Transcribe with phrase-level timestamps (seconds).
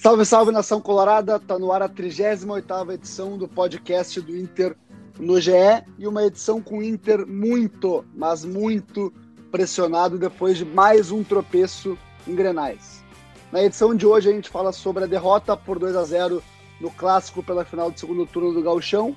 [0.00, 1.38] Salve, salve nação colorada!
[1.38, 4.74] Tá no ar a 38ª edição do podcast do Inter
[5.18, 5.52] no GE
[5.98, 9.12] e uma edição com o Inter muito, mas muito
[9.52, 13.04] pressionado depois de mais um tropeço em Grenais.
[13.52, 16.42] Na edição de hoje a gente fala sobre a derrota por 2 a 0
[16.80, 19.14] no clássico pela final do segundo turno do Gauchão,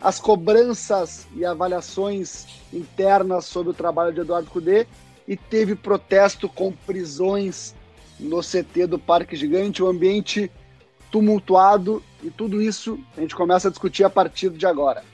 [0.00, 4.86] as cobranças e avaliações internas sobre o trabalho de Eduardo Cudê
[5.28, 7.74] e teve protesto com prisões
[8.18, 10.50] no CT do Parque Gigante, o um ambiente
[11.12, 15.04] tumultuado e tudo isso a gente começa a discutir a partir de agora.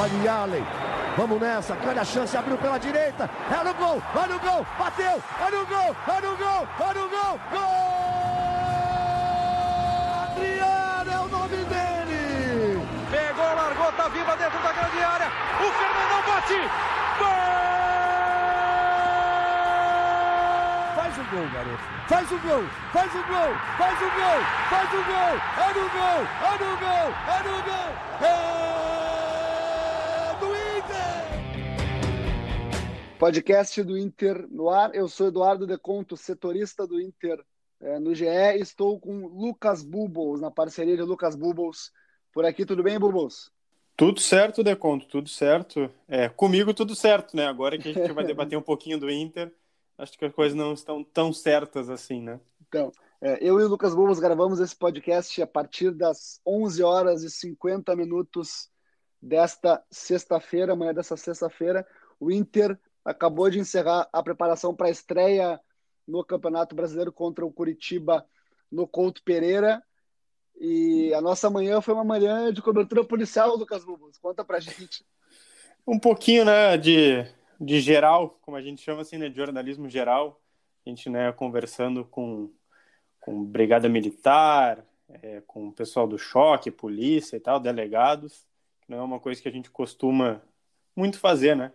[0.00, 0.64] Olha Allen,
[1.16, 5.22] vamos nessa, grande a chance, abriu pela direita, é no gol, vai no gol, bateu,
[5.46, 8.00] é no gol, é no gol, é no gol, gol!
[10.24, 12.86] Adriano é o nome dele!
[13.10, 16.09] Pegou, largou, tá viva dentro da grande área, o Fernandão
[16.40, 16.60] bate,
[17.18, 17.28] gol!
[20.94, 21.82] Faz o gol, garoto.
[22.08, 25.36] Faz o gol, faz o gol, faz o gol, faz o gol.
[25.60, 27.90] É no gol, é no gol, é no gol.
[28.22, 28.34] É
[30.40, 30.48] do
[30.78, 31.24] Inter.
[33.18, 34.94] Podcast do Inter no ar.
[34.94, 37.44] Eu sou Eduardo Deconto, setorista do Inter
[37.80, 38.26] é, no GE.
[38.58, 41.92] Estou com Lucas Bubbles, na parceria de Lucas Bubbles.
[42.32, 43.50] Por aqui, tudo bem, Bubbles?
[44.00, 45.92] Tudo certo, Deconto, tudo certo.
[46.08, 47.46] É, comigo tudo certo, né?
[47.46, 49.52] Agora que a gente vai debater um pouquinho do Inter,
[49.98, 52.40] acho que as coisas não estão tão certas assim, né?
[52.66, 57.22] Então, é, eu e o Lucas Bubos gravamos esse podcast a partir das 11 horas
[57.24, 58.70] e 50 minutos
[59.20, 61.86] desta sexta-feira, amanhã dessa sexta-feira.
[62.18, 65.60] O Inter acabou de encerrar a preparação para a estreia
[66.08, 68.24] no Campeonato Brasileiro contra o Curitiba
[68.72, 69.82] no Couto Pereira.
[70.60, 74.18] E a nossa manhã foi uma manhã de cobertura policial, Lucas Bubos.
[74.18, 75.04] Conta pra gente.
[75.86, 77.26] Um pouquinho, né, de
[77.60, 80.40] de geral, como a gente chama assim, né, de jornalismo geral,
[80.84, 82.50] a gente, né, conversando com,
[83.20, 88.46] com brigada militar, é, com o pessoal do choque, polícia e tal, delegados,
[88.88, 90.40] não é uma coisa que a gente costuma
[90.96, 91.70] muito fazer, né,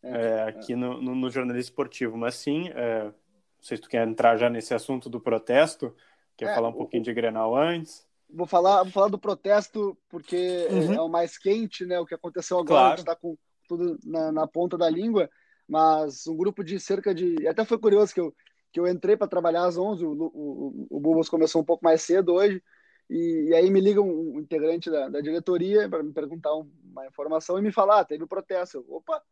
[0.00, 3.12] é, é, aqui no, no, no, jornalismo esportivo, mas sim, é, não
[3.60, 5.92] sei se tu quer entrar já nesse assunto do protesto,
[6.36, 8.05] quer é, falar um pouquinho de Grenal antes.
[8.28, 10.94] Vou falar, vou falar do protesto porque uhum.
[10.94, 11.98] é o mais quente, né?
[11.98, 12.86] O que aconteceu agora, claro.
[12.86, 13.36] a gente está com
[13.68, 15.28] tudo na, na, ponta da língua,
[15.68, 17.46] mas um grupo de cerca de.
[17.46, 18.34] Até foi curioso que eu,
[18.72, 22.02] que eu entrei para trabalhar às 11, o, o, o Bubos começou um pouco mais
[22.02, 22.62] cedo hoje,
[23.08, 27.06] e, e aí me liga um, um integrante da, da diretoria para me perguntar uma
[27.06, 28.78] informação e me falar: ah, teve protesto.
[28.78, 29.22] Eu, Opa,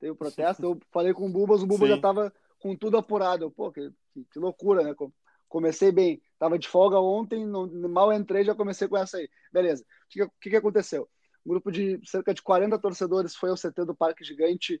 [0.00, 0.62] teve protesto.
[0.62, 3.44] Eu falei com o Bubas, o Bubas já estava com tudo apurado.
[3.44, 4.94] Eu, Pô, que, que, que loucura, né?
[5.48, 9.28] comecei bem, estava de folga ontem, mal entrei, já comecei com essa aí.
[9.52, 9.82] Beleza.
[9.82, 11.08] O que, que, que aconteceu?
[11.44, 14.80] Um grupo de cerca de 40 torcedores foi ao CT do Parque Gigante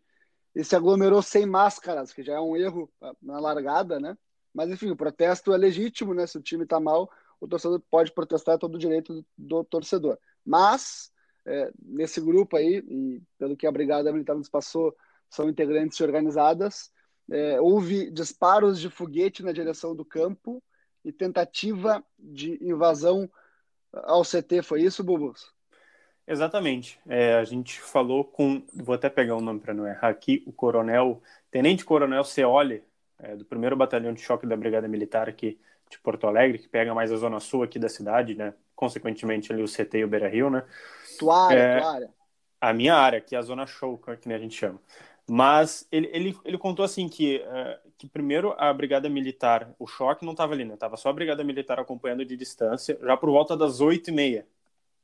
[0.54, 4.16] e se aglomerou sem máscaras, que já é um erro na largada, né?
[4.54, 6.26] Mas enfim, o protesto é legítimo, né?
[6.26, 7.10] Se o time está mal,
[7.40, 10.18] o torcedor pode protestar, é todo o direito do, do torcedor.
[10.44, 11.10] Mas
[11.44, 14.94] é, nesse grupo aí, e pelo que a Brigada Militar nos passou,
[15.28, 16.90] são integrantes organizadas,
[17.30, 20.62] é, houve disparos de foguete na direção do campo
[21.08, 23.30] e tentativa de invasão
[23.92, 24.62] ao CT.
[24.62, 25.52] Foi isso, Bubus?
[26.26, 27.00] Exatamente.
[27.08, 30.52] É, a gente falou com, vou até pegar o nome para não errar aqui, o
[30.52, 32.84] coronel, Tenente Coronel Ceoli,
[33.18, 35.58] é, do primeiro Batalhão de Choque da Brigada Militar aqui
[35.90, 38.52] de Porto Alegre, que pega mais a zona sul aqui da cidade, né?
[38.76, 40.62] Consequentemente ali o CT e o Beira Rio, né?
[41.18, 42.10] Tua área, é, tua área.
[42.60, 44.78] A minha área, que é a zona show, que a gente chama.
[45.28, 50.24] Mas ele, ele, ele contou assim que, uh, que primeiro a Brigada Militar, o choque
[50.24, 50.76] não estava ali, né?
[50.76, 54.46] Tava só a Brigada Militar acompanhando de distância, já por volta das oito e meia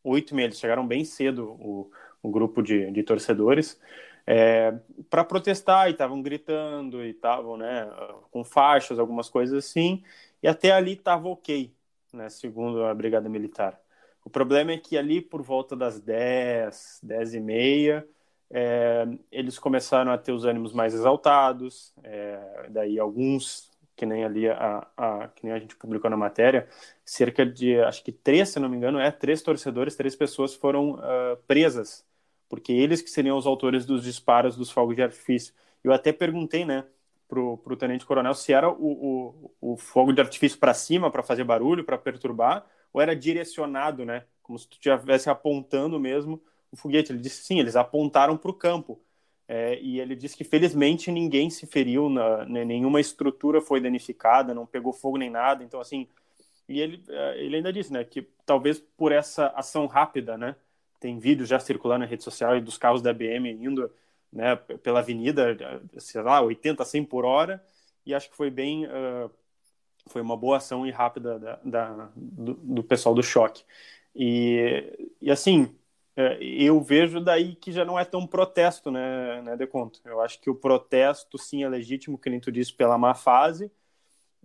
[0.05, 1.91] oito e meia, eles chegaram bem cedo, o,
[2.23, 3.81] o grupo de, de torcedores,
[4.27, 4.75] é,
[5.11, 7.91] para protestar e estavam gritando e estavam né,
[8.31, 10.03] com faixas, algumas coisas assim,
[10.43, 11.73] e até ali estava ok,
[12.13, 13.81] né, segundo a Brigada Militar.
[14.25, 18.07] O problema é que ali por volta das 10, 10 e meia,
[18.57, 24.49] é, eles começaram a ter os ânimos mais exaltados, é, daí alguns que nem ali
[24.49, 26.69] a, a, que nem a gente publicou na matéria,
[27.05, 30.93] cerca de, acho que três, se não me engano, é, três torcedores, três pessoas foram
[30.93, 32.07] uh, presas,
[32.49, 35.53] porque eles que seriam os autores dos disparos dos fogos de artifício.
[35.83, 36.85] Eu até perguntei, né,
[37.29, 41.23] pro, pro tenente coronel se era o, o, o fogo de artifício para cima, para
[41.25, 46.41] fazer barulho, para perturbar, ou era direcionado, né, como se tu estivesse apontando mesmo
[46.75, 47.13] o foguete.
[47.13, 49.01] Ele disse sim, eles apontaram para o campo.
[49.47, 54.55] É, e ele disse que felizmente ninguém se feriu, na, né, nenhuma estrutura foi danificada,
[54.55, 55.63] não pegou fogo nem nada.
[55.63, 56.09] Então, assim,
[56.69, 60.57] e ele, é, ele ainda disse, né, que talvez por essa ação rápida, né,
[60.99, 63.91] tem vídeos já circulando na rede social dos carros da BM indo
[64.33, 65.57] né, pela avenida,
[65.99, 67.65] sei lá, 80, 100 por hora,
[68.05, 69.31] e acho que foi bem, uh,
[70.09, 73.65] foi uma boa ação e rápida da, da do, do, pessoal do choque.
[74.15, 75.84] E, e assim, é,
[76.41, 80.01] eu vejo daí que já não é tão protesto, né, né, Deconto?
[80.05, 83.71] Eu acho que o protesto, sim, é legítimo, que nem tu disse, pela má fase,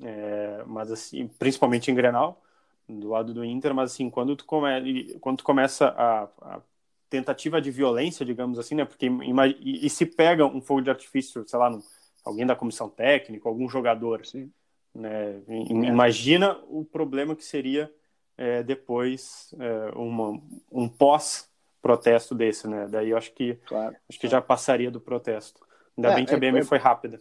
[0.02, 2.42] é, mas assim, principalmente em Grenal,
[2.88, 6.62] do lado do Inter, mas assim, quando tu, come, quando tu começa a, a
[7.10, 8.86] tentativa de violência, digamos assim, né?
[8.86, 11.84] Porque e, e, se pega um fogo de artifício, sei lá, no,
[12.24, 14.52] alguém da comissão técnica, algum jogador, Sim.
[14.94, 15.42] né?
[15.48, 17.92] Imagina o problema que seria
[18.38, 20.42] é, depois é, uma,
[20.72, 21.49] um pós
[21.82, 22.88] protesto desse, né?
[22.90, 25.66] Daí eu acho que claro, acho que já passaria do protesto.
[25.98, 27.20] Ainda é, bem que a BM é, foi rápida.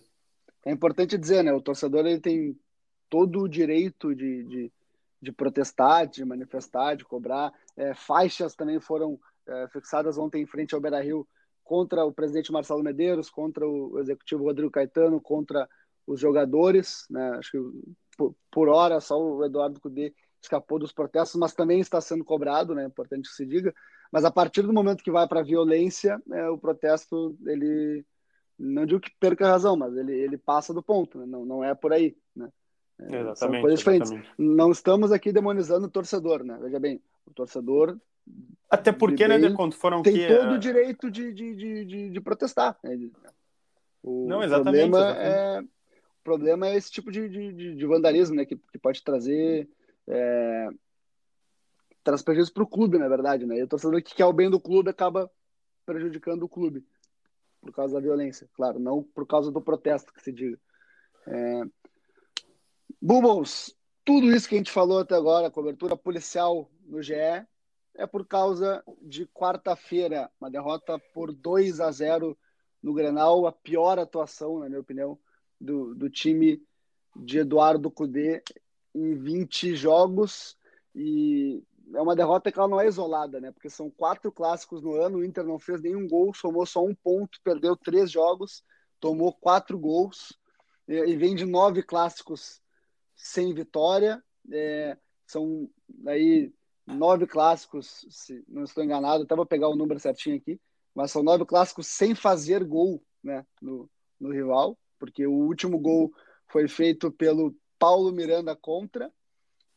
[0.64, 1.52] É importante dizer, né?
[1.52, 2.58] O torcedor ele tem
[3.08, 4.72] todo o direito de, de,
[5.20, 7.52] de protestar, de manifestar, de cobrar.
[7.76, 11.26] É, faixas também foram é, fixadas ontem em frente ao Beira Rio
[11.64, 15.69] contra o presidente Marcelo Medeiros, contra o executivo Rodrigo Caetano, contra
[16.06, 17.05] os jogadores.
[17.10, 17.31] Né?
[17.38, 17.58] Acho que
[18.16, 22.75] por, por hora só o Eduardo Cudê escapou dos protestos, mas também está sendo cobrado,
[22.75, 22.84] né?
[22.84, 23.75] É importante que se diga.
[24.10, 28.05] Mas a partir do momento que vai para a violência, é, o protesto ele
[28.58, 31.26] não digo que perca a razão, mas ele, ele passa do ponto, né?
[31.26, 32.16] não, não é por aí.
[32.34, 32.49] Né?
[32.99, 34.10] É, exatamente, São coisas diferentes.
[34.10, 34.34] Exatamente.
[34.38, 36.58] Não estamos aqui demonizando o torcedor, né?
[36.60, 37.96] Veja bem, o torcedor
[38.70, 42.10] até porque, né, de quando foram tem que todo o direito de, de, de, de,
[42.10, 42.78] de protestar.
[42.84, 42.99] Né?
[44.02, 44.90] O Não, exatamente.
[44.90, 45.26] Problema exatamente.
[45.26, 49.66] É, o problema é esse tipo de, de, de vandalismo, né, que, que pode trazer
[50.06, 50.69] é,
[52.03, 53.59] traz prejuízo para o clube, na verdade, né?
[53.59, 55.31] E o torcedor que quer o bem do clube acaba
[55.85, 56.87] prejudicando o clube
[57.61, 60.59] por causa da violência, claro, não por causa do protesto que se diga.
[61.27, 61.62] É...
[63.00, 63.75] Bubbles,
[64.05, 68.83] tudo isso que a gente falou até agora, cobertura policial no GE, é por causa
[69.03, 72.39] de quarta-feira, uma derrota por 2 a 0
[72.83, 75.19] no Grenal, a pior atuação, na minha opinião,
[75.61, 76.62] do, do time
[77.17, 78.43] de Eduardo Cudê
[78.94, 80.56] em 20 jogos
[80.94, 81.62] e
[81.94, 83.50] é uma derrota que ela não é isolada, né?
[83.52, 86.94] Porque são quatro clássicos no ano, o Inter não fez nenhum gol, somou só um
[86.94, 88.62] ponto, perdeu três jogos,
[89.00, 90.38] tomou quatro gols
[90.87, 92.61] e vem de nove clássicos
[93.14, 94.23] sem vitória.
[94.50, 94.96] É,
[95.26, 95.69] são
[96.06, 96.52] aí
[96.87, 100.58] nove clássicos, se não estou enganado, até vou pegar o número certinho aqui,
[100.94, 106.11] mas são nove clássicos sem fazer gol né, no, no rival, porque o último gol
[106.46, 109.12] foi feito pelo Paulo Miranda contra,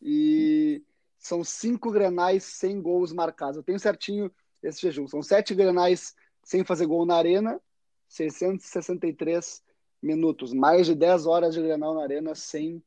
[0.01, 0.81] e
[1.21, 3.55] são cinco grenais sem gols marcados.
[3.55, 4.31] Eu tenho certinho
[4.61, 5.07] esse jejum.
[5.07, 7.61] São sete grenais sem fazer gol na arena,
[8.07, 9.63] 663
[10.01, 12.83] minutos, mais de 10 horas de grenal na arena sem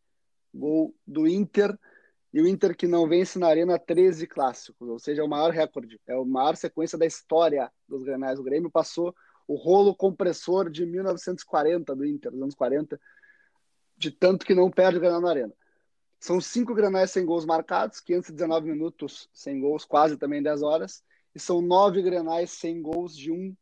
[0.52, 1.78] gol do Inter
[2.32, 5.52] e o Inter que não vence na Arena 13 clássicos, ou seja, é o maior
[5.52, 8.40] recorde, é a maior sequência da história dos Grenais.
[8.40, 9.14] O Grêmio passou
[9.46, 13.00] o rolo compressor de 1940 do Inter, dos anos 40,
[13.96, 15.54] de tanto que não perde o Grenal na Arena.
[16.24, 21.04] São cinco Grenais sem gols marcados, 519 minutos sem gols, quase também 10 horas,
[21.34, 23.54] e são nove Grenais sem gols de um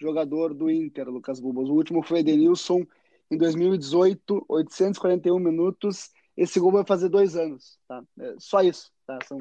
[0.00, 1.68] jogador do Inter, Lucas Bubas.
[1.68, 2.86] O último foi Edenilson
[3.28, 8.00] em 2018, 841 minutos esse gol vai fazer dois anos, tá?
[8.20, 9.18] É só isso, tá?
[9.26, 9.38] São,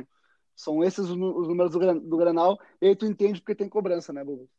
[0.56, 4.24] são esses os números do, do Granal, e aí tu entende porque tem cobrança, né,
[4.24, 4.50] Bubu?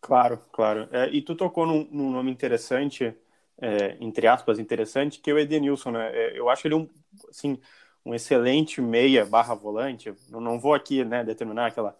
[0.00, 0.88] Claro, claro.
[0.90, 3.14] É, e tu tocou num, num nome interessante,
[3.60, 6.10] é, entre aspas, interessante, que é o Edenilson, né?
[6.12, 6.88] É, eu acho ele um,
[7.28, 7.60] assim,
[8.04, 10.08] um excelente meia barra volante.
[10.08, 11.98] Eu não vou aqui, né, determinar aquela,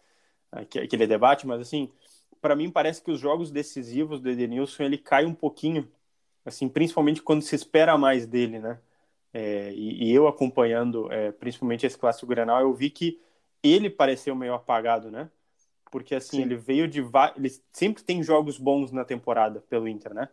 [0.53, 1.93] aquele debate, mas assim,
[2.41, 5.91] para mim parece que os jogos decisivos do Edenilson ele cai um pouquinho,
[6.45, 8.79] assim, principalmente quando se espera mais dele, né?
[9.33, 13.21] é, e, e, eu acompanhando é, principalmente esse clássico Grenal, eu vi que
[13.63, 15.31] ele pareceu meio apagado, né?
[15.91, 16.43] Porque assim, Sim.
[16.43, 17.01] ele veio de
[17.37, 20.29] ele sempre tem jogos bons na temporada pelo Inter, né?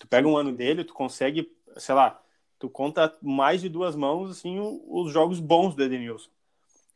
[0.00, 2.20] Tu pega um ano dele, tu consegue, sei lá,
[2.58, 6.30] tu conta mais de duas mãos assim os jogos bons do Edenilson.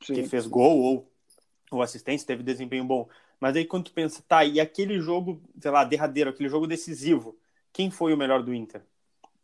[0.03, 0.15] Sim.
[0.15, 1.09] Que fez gol ou,
[1.71, 3.09] ou assistência, teve desempenho bom.
[3.39, 7.37] Mas aí quando tu pensa, tá, e aquele jogo, sei lá, derradeiro, aquele jogo decisivo,
[7.73, 8.83] quem foi o melhor do Inter?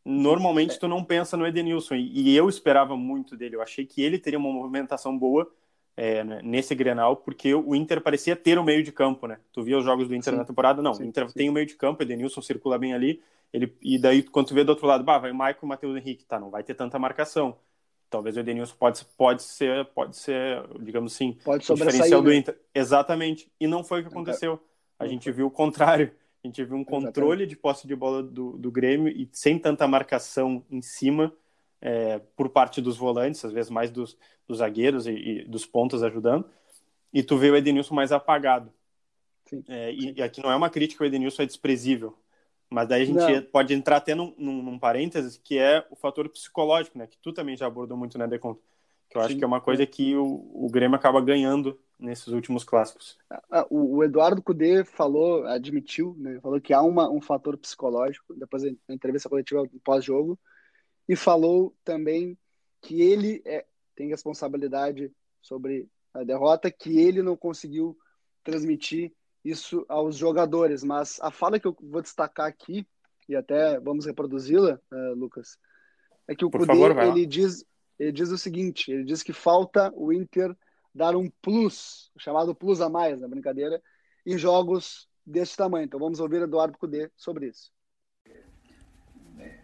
[0.04, 4.18] normalmente tu não pensa no Edenilson, e, eu esperava muito dele, eu achei que ele
[4.18, 5.50] teria uma movimentação boa
[5.96, 9.38] é, né, nesse Grenal, porque o Inter parecia ter o meio de campo, né?
[9.52, 10.38] Tu via os jogos do Inter sim.
[10.38, 10.80] na temporada?
[10.80, 11.34] Não, sim, o Inter sim.
[11.34, 13.20] tem o meio de campo, Edenilson circula bem ali,
[13.52, 15.68] ele, e daí quando tu vê do outro lado, bah, vai o Maicon e o
[15.68, 17.56] Matheus Henrique, tá, não vai ter tanta marcação.
[18.08, 22.36] Talvez o Edenilson pode, pode ser, pode ser, digamos assim, pode o diferencial do né?
[22.36, 22.58] Inter.
[22.74, 24.60] Exatamente, e não foi o que aconteceu.
[24.98, 26.12] A gente viu o contrário.
[26.42, 29.86] A gente viu um controle de posse de bola do, do Grêmio e sem tanta
[29.86, 31.32] marcação em cima
[31.80, 34.16] é, por parte dos volantes, às vezes mais dos,
[34.48, 36.48] dos zagueiros e, e, dos pontos ajudando.
[37.12, 38.72] E tu vê o Edenilson mais apagado.
[39.68, 42.16] É, e, e, aqui não é uma crítica, o Edenilson é desprezível.
[42.70, 43.42] Mas daí a gente não.
[43.50, 47.06] pode entrar até num, num, num, parênteses, que é o fator psicológico, né?
[47.06, 48.62] Que tu também já abordou muito na né, Deconto.
[49.08, 49.26] Que eu Sim.
[49.26, 53.18] acho que é uma coisa que o, o Grêmio acaba ganhando nesses últimos clássicos.
[53.68, 56.38] O, o Eduardo Cudê falou, admitiu, né?
[56.40, 60.38] Falou que há uma, um fator psicológico, depois da entrevista coletiva pós-jogo,
[61.08, 62.38] e falou também
[62.80, 65.10] que ele é, tem responsabilidade
[65.42, 67.98] sobre a derrota, que ele não conseguiu
[68.44, 69.12] transmitir
[69.44, 70.82] isso aos jogadores.
[70.82, 72.86] Mas a fala que eu vou destacar aqui,
[73.28, 75.58] e até vamos reproduzi-la, uh, Lucas,
[76.26, 77.64] é que o Por Kudê, favor, ele, diz,
[77.98, 80.56] ele diz o seguinte, ele diz que falta o Inter
[80.94, 83.80] dar um plus, chamado plus a mais, na brincadeira,
[84.26, 85.84] em jogos desse tamanho.
[85.84, 87.72] Então vamos ouvir Eduardo Cudê sobre isso.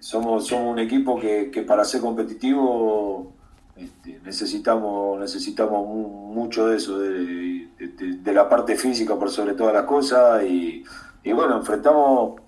[0.01, 3.36] Somos, somos un equipo que, que para ser competitivo
[3.77, 10.45] este, necesitamos, necesitamos mucho de eso, de, la parte física por sobre todas las cosas
[10.45, 10.83] y,
[11.23, 12.41] y, bueno, enfrentamos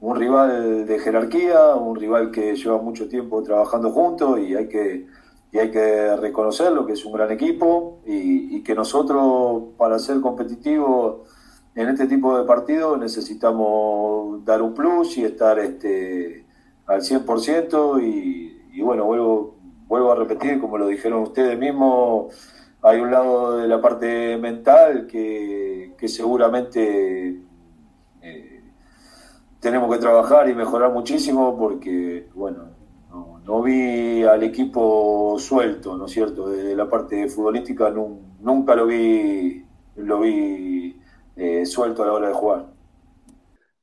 [0.00, 5.06] un rival de jerarquía, un rival que lleva mucho tiempo trabajando juntos y hay que,
[5.50, 10.20] y hay que reconocerlo, que es un gran equipo y, y que nosotros para ser
[10.20, 11.26] competitivos
[11.74, 16.44] en este tipo de partidos necesitamos dar un plus y estar este,
[16.86, 19.55] al 100% y, y bueno, vuelvo
[19.86, 22.34] vuelvo a repetir, como lo dijeron ustedes mismos,
[22.82, 27.40] hay un lado de la parte mental que, que seguramente
[28.22, 28.62] eh,
[29.60, 32.70] tenemos que trabajar y mejorar muchísimo porque, bueno,
[33.44, 36.48] no, vi al equipo suelto, ¿no es cierto?
[36.48, 37.90] Desde la parte futbolística
[38.40, 39.64] nunca lo vi,
[39.96, 41.00] lo vi
[41.36, 42.76] eh, suelto a la hora de jugar.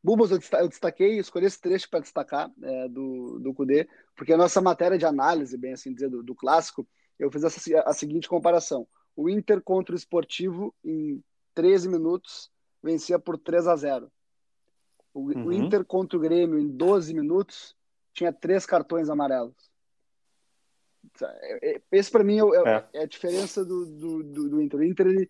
[0.04, 4.62] Bubos, eu destaquei, escolhi esse trecho para destacar é, do, do Cudê, porque a nossa
[4.62, 6.88] matéria de análise, bem assim dizer, do, do clássico,
[7.20, 8.88] eu fiz essa, a seguinte comparação.
[9.16, 12.52] O Inter contra o Esportivo, em 13 minutos,
[12.82, 14.12] vencia por 3 a 0.
[15.14, 15.46] O, uhum.
[15.46, 17.76] o Inter contra o Grêmio, em 12 minutos,
[18.14, 19.56] tinha três cartões amarelos.
[21.22, 24.80] É, é, esse, para mim, é, é, é, a diferença do, do, do, do Inter.
[24.80, 25.30] O Inter ele,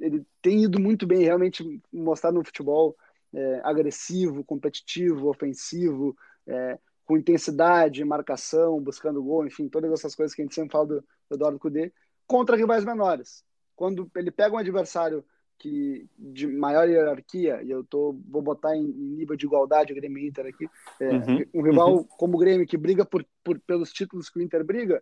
[0.00, 2.96] ele tem ido muito bem, realmente mostrar no futebol
[3.32, 10.42] é, agressivo, competitivo, ofensivo, é, com intensidade, marcação, buscando gol, enfim, todas essas coisas que
[10.42, 11.92] a gente sempre fala do, do Eduardo Cudê,
[12.26, 13.44] contra rivais menores.
[13.74, 15.24] Quando ele pega um adversário
[15.58, 20.26] que de maior hierarquia, e eu tô, vou botar em, nível de igualdade o Grêmio
[20.26, 20.68] Inter aqui,
[21.00, 22.04] é, uhum, um rival uhum.
[22.04, 25.00] como o Grêmio, que briga por, por, pelos títulos que o Inter briga,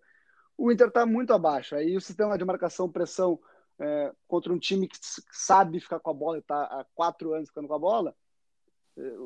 [0.58, 1.74] o Inter está muito abaixo.
[1.74, 3.40] Aí o sistema de marcação, pressão
[3.78, 4.98] é, contra um time que
[5.32, 8.14] sabe ficar com a bola e está há quatro anos ficando com a bola,
[8.98, 9.16] é,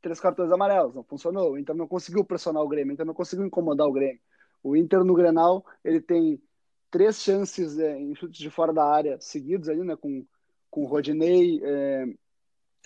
[0.00, 1.52] três cartões amarelos, não funcionou.
[1.52, 4.20] O Inter não conseguiu pressionar o Grêmio, o Inter não conseguiu incomodar o Grêmio.
[4.62, 6.42] O Inter no Grenal, ele tem
[6.90, 10.24] três chances é, em chutes de fora da área seguidos ali, né, com,
[10.70, 12.06] com Rodinei, é,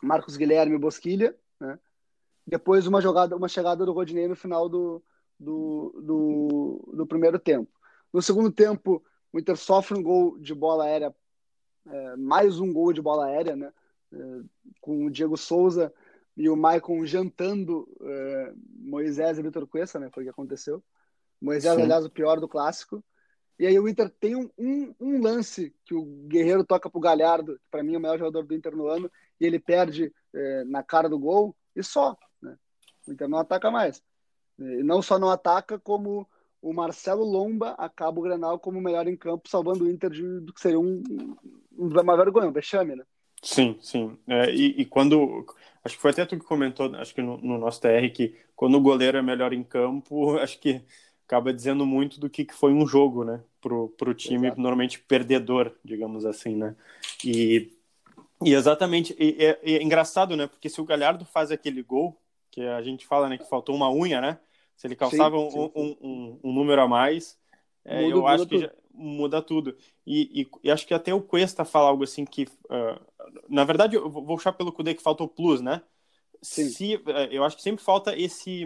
[0.02, 1.78] Marcos Guilherme e Bosquilha, né?
[2.44, 5.00] Depois uma jogada, uma chegada do Rodinei no final do,
[5.38, 7.70] do, do, do primeiro tempo.
[8.12, 9.02] No segundo tempo,
[9.32, 11.14] o Inter sofre um gol de bola aérea,
[11.86, 13.72] é, mais um gol de bola aérea, né?
[14.12, 14.40] É,
[14.80, 15.94] com o Diego Souza
[16.36, 20.10] e o Maicon jantando é, Moisés e Vitor Cuesta, né?
[20.12, 20.82] Foi o que aconteceu.
[21.40, 21.82] Moisés, Sim.
[21.82, 23.04] aliás, o pior do clássico.
[23.58, 27.60] E aí o Inter tem um, um, um lance que o Guerreiro toca pro Galhardo,
[27.70, 30.82] para mim é o melhor jogador do Inter no ano, e ele perde é, na
[30.82, 32.16] cara do gol, e só.
[32.40, 32.56] Né?
[33.06, 34.02] O Inter não ataca mais.
[34.58, 36.28] E não só não ataca, como
[36.60, 40.40] o Marcelo Lomba acaba o Grenal como o melhor em campo, salvando o Inter de,
[40.40, 41.02] do que seria um,
[41.76, 43.04] uma vergonha, um vexame, né?
[43.42, 44.16] Sim, sim.
[44.28, 45.44] É, e, e, quando.
[45.84, 48.76] Acho que foi até tu que comentou, acho que no, no, nosso TR, que quando
[48.76, 50.80] o goleiro é melhor em campo, acho que
[51.26, 53.42] acaba dizendo muito do que, que foi um jogo, né?
[53.60, 54.60] Pro, pro time Exato.
[54.60, 56.76] normalmente perdedor, digamos assim, né?
[57.24, 57.72] E,
[58.44, 59.16] e exatamente.
[59.18, 60.46] E, é, é engraçado, né?
[60.46, 62.16] Porque se o Galhardo faz aquele gol,
[62.50, 64.38] que a gente fala, né, que faltou uma unha, né?
[64.76, 67.38] Se ele calçava sim, sim, um, um, um, um, número a mais,
[67.84, 69.76] é, eu acho que já, muda tudo.
[70.06, 72.44] E, e, e, acho que até o Cuesta fala algo assim que.
[72.64, 73.00] Uh,
[73.48, 75.82] na verdade, eu vou puxar pelo Kudê que faltou plus, né?
[76.40, 76.68] Sim.
[76.68, 78.64] Se, uh, eu acho que sempre falta esse,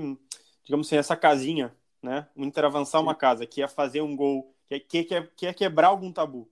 [0.65, 2.27] digamos assim, essa casinha, né?
[2.37, 3.05] O Inter avançar Sim.
[3.05, 6.13] uma casa, que é fazer um gol, que é, que é, que é quebrar algum
[6.13, 6.49] tabu.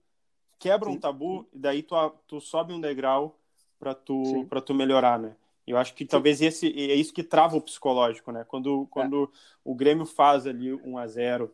[0.59, 0.95] Quebra Sim.
[0.95, 1.95] um tabu, e daí tu,
[2.27, 3.37] tu sobe um degrau
[3.79, 5.35] para tu, tu melhorar, né?
[5.67, 8.43] Eu acho que talvez esse é isso que trava o psicológico, né?
[8.43, 9.37] Quando, quando é.
[9.63, 11.51] o Grêmio faz ali 1 a 0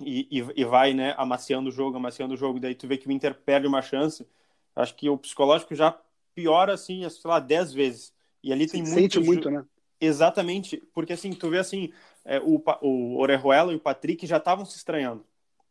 [0.00, 3.08] e, e, e, vai, né, amaciando o jogo, amaciando o jogo, daí tu vê que
[3.08, 4.26] o Inter perde uma chance,
[4.74, 5.96] acho que o psicológico já
[6.34, 8.12] piora, assim, sei lá, 10 vezes.
[8.42, 8.94] E ali tem muito...
[8.94, 9.64] Sente muito, né?
[10.00, 11.92] Exatamente, porque assim, tu vê assim,
[12.24, 15.24] é, o, o Orejuela e o Patrick já estavam se estranhando.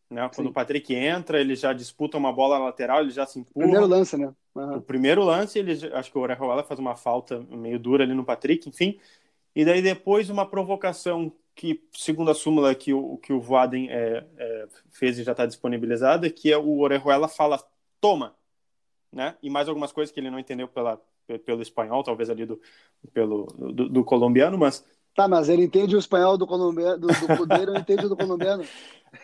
[0.09, 0.21] Né?
[0.33, 0.51] Quando Sim.
[0.51, 3.65] o Patrick entra, ele já disputa uma bola lateral, ele já se empurra.
[3.65, 4.33] Primeiro lance, né?
[4.55, 4.77] Uhum.
[4.77, 8.25] O primeiro lance, ele, acho que o Orejuela faz uma falta meio dura ali no
[8.25, 8.99] Patrick, enfim.
[9.55, 14.23] E daí depois uma provocação que, segundo a súmula que o, que o Voaden é,
[14.37, 17.59] é, fez e já está disponibilizada, que é o Orejuela fala,
[17.99, 18.35] toma,
[19.11, 19.35] né?
[19.41, 21.01] E mais algumas coisas que ele não entendeu pela,
[21.43, 22.61] pelo espanhol, talvez ali do,
[23.11, 24.85] pelo, do, do colombiano, mas...
[25.15, 28.63] Tá, mas ele entende o espanhol do colombiano, do, do Cudeiro, entende do colombiano.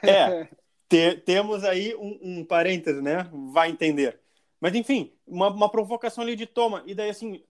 [0.01, 0.47] É,
[0.89, 3.29] te, temos aí um, um parêntese, né?
[3.51, 4.17] Vai entender.
[4.59, 6.81] Mas, enfim, uma, uma provocação ali de toma.
[6.87, 7.43] E daí, assim,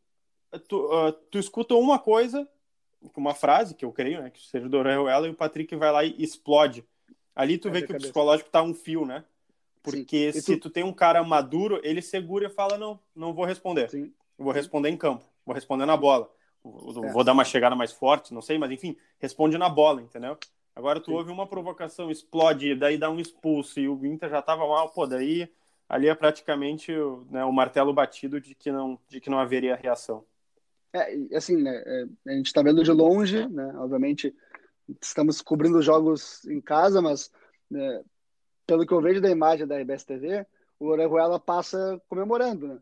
[0.68, 2.50] tu, uh, tu escuta uma coisa,
[3.16, 4.30] uma frase, que eu creio, né?
[4.30, 6.86] Que seja do Orejuela, e o Patrick vai lá e explode.
[7.36, 8.06] Ali tu é vê que cabeça.
[8.06, 9.24] o psicológico tá um fio, né?
[9.82, 10.70] Porque se tu...
[10.70, 13.90] tem um cara maduro, ele segura e fala, não, não vou responder.
[13.90, 14.14] Sim.
[14.38, 16.32] vou responder em campo, vou responder na bola.
[16.64, 17.12] Vou, é.
[17.12, 20.38] vou dar uma chegada mais forte, não sei, mas enfim, responde na bola, entendeu?
[20.74, 21.18] Agora tu Sim.
[21.18, 25.06] ouve uma provocação, explode, daí dá um expulso e o Inter já tava mal, pô,
[25.06, 25.52] daí
[25.88, 26.92] ali é praticamente
[27.30, 30.24] né, o martelo batido de que não, de que não haveria reação.
[30.94, 34.34] É, assim, né, é, a gente está vendo de longe, né, obviamente
[35.02, 37.32] estamos cobrindo os jogos em casa, mas
[37.70, 38.04] né,
[38.68, 40.46] pelo que eu vejo da imagem da RBS TV,
[40.80, 42.80] o Orejuela passa comemorando, né?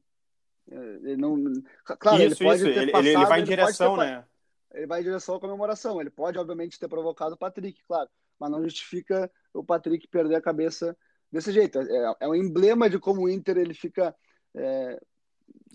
[0.70, 1.36] É, ele não,
[1.84, 2.74] claro, isso, ele pode isso.
[2.74, 4.26] ter ele, passado, ele vai em direção, ter, né?
[4.74, 6.00] Ele vai em direção à comemoração.
[6.00, 10.42] Ele pode, obviamente, ter provocado o Patrick, claro, mas não justifica o Patrick perder a
[10.42, 10.98] cabeça
[11.32, 11.80] desse jeito.
[11.80, 14.16] É, é um emblema de como o Inter ele fica
[14.56, 15.00] é,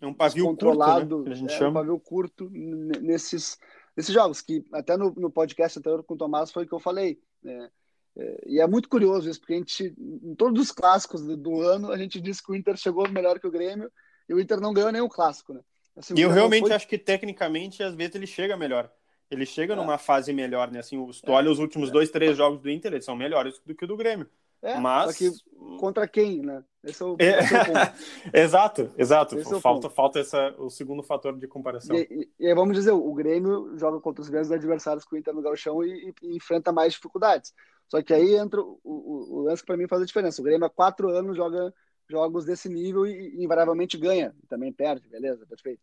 [0.01, 1.35] é um pavio controlado, curto, né?
[1.35, 1.71] a gente é chama.
[1.71, 3.59] um pavio curto nesses,
[3.97, 6.81] nesses jogos que até no, no podcast anterior com o Tomás foi o que eu
[6.81, 7.19] falei.
[7.43, 7.71] Né?
[8.17, 11.61] É, e é muito curioso isso, porque a gente, em todos os clássicos do, do,
[11.63, 13.91] ano, a gente disse que o Inter chegou melhor que o Grêmio
[14.29, 15.61] e o Inter não ganhou nenhum clássico, né?
[15.95, 16.73] Assim, e eu realmente foi...
[16.73, 18.91] acho que tecnicamente, às vezes, ele chega melhor.
[19.31, 19.77] Ele chega é.
[19.77, 20.81] numa fase melhor, né?
[20.81, 21.35] Assim, tu é.
[21.35, 23.97] olha os últimos dois, três jogos do Inter, eles são melhores do que o do
[23.97, 24.29] Grêmio.
[24.67, 25.31] É, mas que
[25.79, 26.65] contra quem, né?
[26.83, 27.39] Esse é o, é...
[27.39, 27.65] Esse é o
[28.37, 29.39] exato, exato.
[29.39, 31.95] Esse falta, é falta essa, o segundo fator de comparação.
[31.95, 35.19] E, e, e, aí vamos dizer, o Grêmio joga contra os mesmos adversários que o
[35.19, 37.55] Inter no Gauchão e, e enfrenta mais dificuldades.
[37.87, 40.41] Só que aí entra o, o, o lance que para mim faz a diferença.
[40.41, 41.73] O Grêmio há quatro anos joga
[42.09, 44.35] jogos desse nível e, e invariavelmente ganha.
[44.49, 45.83] Também perde, beleza, perfeito.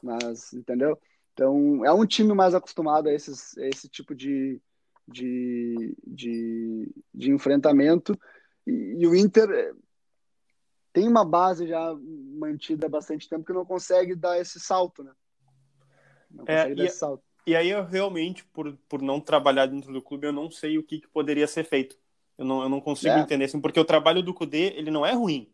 [0.00, 0.96] Mas, entendeu?
[1.32, 4.60] Então, é um time mais acostumado a, esses, a esse tipo de,
[5.10, 8.18] de, de, de enfrentamento.
[8.66, 9.72] E, e, o Inter eh,
[10.92, 11.94] tem uma base já
[12.38, 15.12] mantida há bastante tempo que não consegue dar esse salto, né?
[16.30, 17.22] Não é, consegue é, dar e, esse salto.
[17.46, 20.82] E aí eu realmente, por, por não trabalhar dentro do clube, eu não sei o
[20.82, 21.98] que, que poderia ser feito.
[22.38, 23.20] Eu não, eu não consigo é.
[23.20, 25.50] entender assim, porque o trabalho do Cudê, ele não é ruim.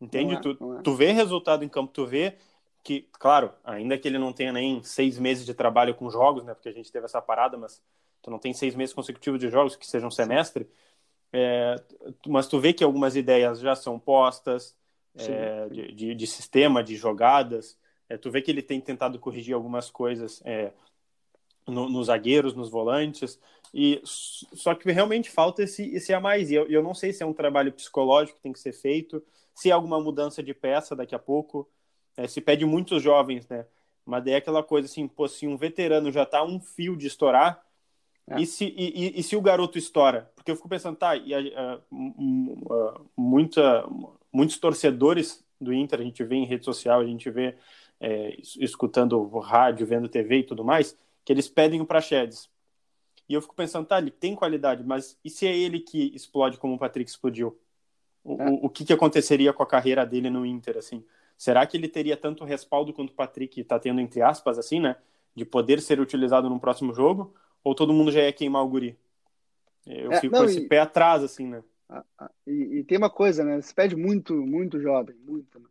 [0.00, 0.34] Entende?
[0.34, 0.82] É, tu, é.
[0.82, 2.36] tu vê resultado em campo, tu vê
[2.82, 6.54] que, claro, ainda que ele não tenha nem seis meses de trabalho com jogos, né?
[6.54, 7.82] Porque a gente teve essa parada, mas
[8.24, 10.66] tu não tem seis meses consecutivos de jogos, que seja um semestre.
[11.30, 11.76] É,
[12.26, 14.74] mas tu vê que algumas ideias já são postas,
[15.14, 17.78] é, de, de, de, sistema, de jogadas.
[18.08, 20.72] É, tu vê que ele tem tentado corrigir algumas coisas é,
[21.66, 23.38] no, nos zagueiros, nos volantes,
[23.74, 26.50] e só que realmente falta esse, esse a mais.
[26.50, 29.22] E eu, eu não sei se é um trabalho psicológico que tem que ser feito,
[29.54, 31.68] se é alguma mudança de peça daqui a pouco.
[32.16, 33.66] É, se pede muitos jovens, né?
[34.06, 37.06] Mas daí é aquela coisa assim, pô, se um veterano já tá um fio de
[37.06, 37.64] estourar,
[38.28, 38.40] é.
[38.40, 40.30] e, se, e, e, se o garoto estoura?
[40.34, 43.86] Porque eu fico pensando, tá, e uh, uh, muita,
[44.32, 47.56] muitos torcedores do Inter, a gente vê em rede social, a gente vê
[48.00, 52.50] é, escutando rádio, vendo TV e tudo mais, que eles pedem o Praxedes.
[53.28, 56.58] E eu fico pensando, tá, ele tem qualidade, mas e se é ele que explode
[56.58, 57.58] como o Patrick explodiu?
[58.22, 58.50] O, é.
[58.50, 61.04] o, o que, que aconteceria com a carreira dele no Inter, assim?
[61.36, 64.96] Será que ele teria tanto respaldo quanto o Patrick está tendo, entre aspas, assim, né?
[65.34, 67.34] De poder ser utilizado no próximo jogo?
[67.64, 68.96] Ou todo mundo já ia queimar o guri?
[69.86, 71.64] Eu é, fico não, com esse e, pé atrás, assim, né?
[72.46, 73.60] E, e, tem uma coisa, né?
[73.60, 75.58] Se pede muito, muito jovem, muito.
[75.58, 75.66] Né?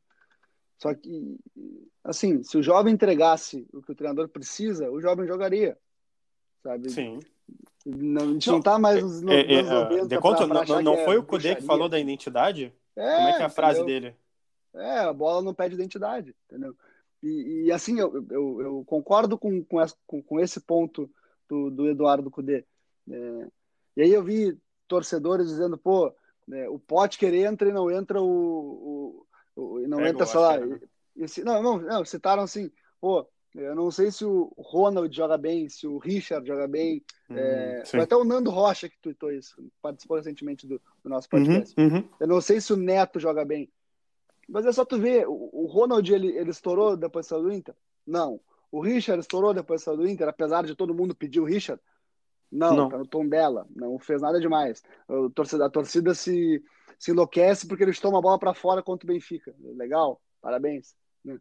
[0.78, 1.38] Só que,
[2.04, 5.78] assim, se o jovem entregasse o que o treinador precisa, o jovem jogaria,
[6.62, 6.90] sabe?
[6.90, 7.20] Sim.
[7.86, 10.96] Não, a gente não, tá mais nos, nos é, é, 90 conta, pra, pra não,
[10.96, 12.74] não foi o Kudê que falou da identidade?
[12.96, 14.02] É, Como é que é a frase entendeu?
[14.02, 14.16] dele?
[14.76, 16.76] É, a bola não pede identidade, entendeu?
[17.22, 21.10] E, e assim, eu, eu, eu, concordo com, com, esse, com, com esse ponto
[21.48, 22.66] do, do Eduardo Cudê.
[23.10, 23.48] É,
[23.98, 26.14] e aí eu vi torcedores dizendo, pô,
[26.52, 29.26] é, o Potker entra e não entra o,
[29.56, 30.58] o, o não entra, sei lá.
[30.58, 30.80] Né?
[31.16, 35.70] E, não, não, não, citaram assim, pô, eu não sei se o Ronald joga bem,
[35.70, 37.04] se o Richard joga bem.
[37.30, 41.28] Hum, é, foi até o Nando Rocha que tweetou isso, participou recentemente do, do nosso
[41.32, 41.76] uhum, podcast.
[41.80, 42.10] Uhum, uhum.
[42.20, 43.72] Eu não sei se o Neto joga bem.
[44.50, 47.76] Mas é só tu ver, o, o Ronald ele, ele estourou depois do Inter?
[48.06, 48.40] Não.
[48.74, 51.80] O Richard estourou depois do Inter, apesar de todo mundo pedir o Richard?
[52.52, 52.90] Não, não.
[52.90, 54.82] tá no tom dela, não fez nada demais.
[55.08, 56.60] A torcida, a torcida se,
[56.98, 59.56] se enlouquece porque eles tomam a bola para fora contra o Benfica.
[59.60, 60.96] Legal, parabéns.
[61.24, 61.40] Né?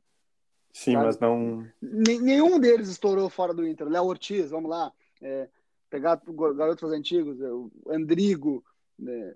[0.74, 1.06] Sim, Sabe?
[1.06, 1.66] mas não.
[1.80, 3.88] Nenhum deles estourou fora do Inter.
[3.88, 4.92] Léo Ortiz, vamos lá.
[5.22, 5.48] É,
[5.88, 6.20] pegar
[6.54, 8.62] garotos antigos, é, o Andrigo,
[8.98, 9.34] né?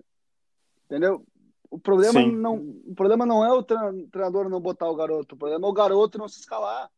[0.85, 1.25] entendeu?
[1.67, 5.65] O problema, não, o problema não é o treinador não botar o garoto, o problema
[5.65, 6.91] é o garoto não se escalar.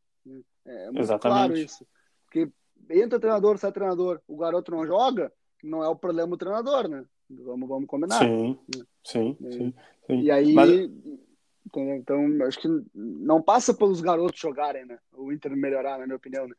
[0.65, 0.84] Né?
[0.84, 1.38] É muito Exatamente.
[1.38, 1.86] claro isso.
[2.26, 2.50] Porque
[2.89, 5.32] entra treinador, sai treinador, o garoto não joga,
[5.63, 7.04] não é o problema do treinador, né?
[7.30, 8.19] Vamos, vamos combinar.
[8.19, 8.86] Sim, né?
[9.04, 9.74] sim, e, sim,
[10.08, 10.69] sim, E aí, Mas...
[11.76, 12.17] então,
[12.48, 14.98] acho que não passa pelos garotos jogarem, né?
[15.13, 16.56] O Inter melhorar, na minha opinião, né?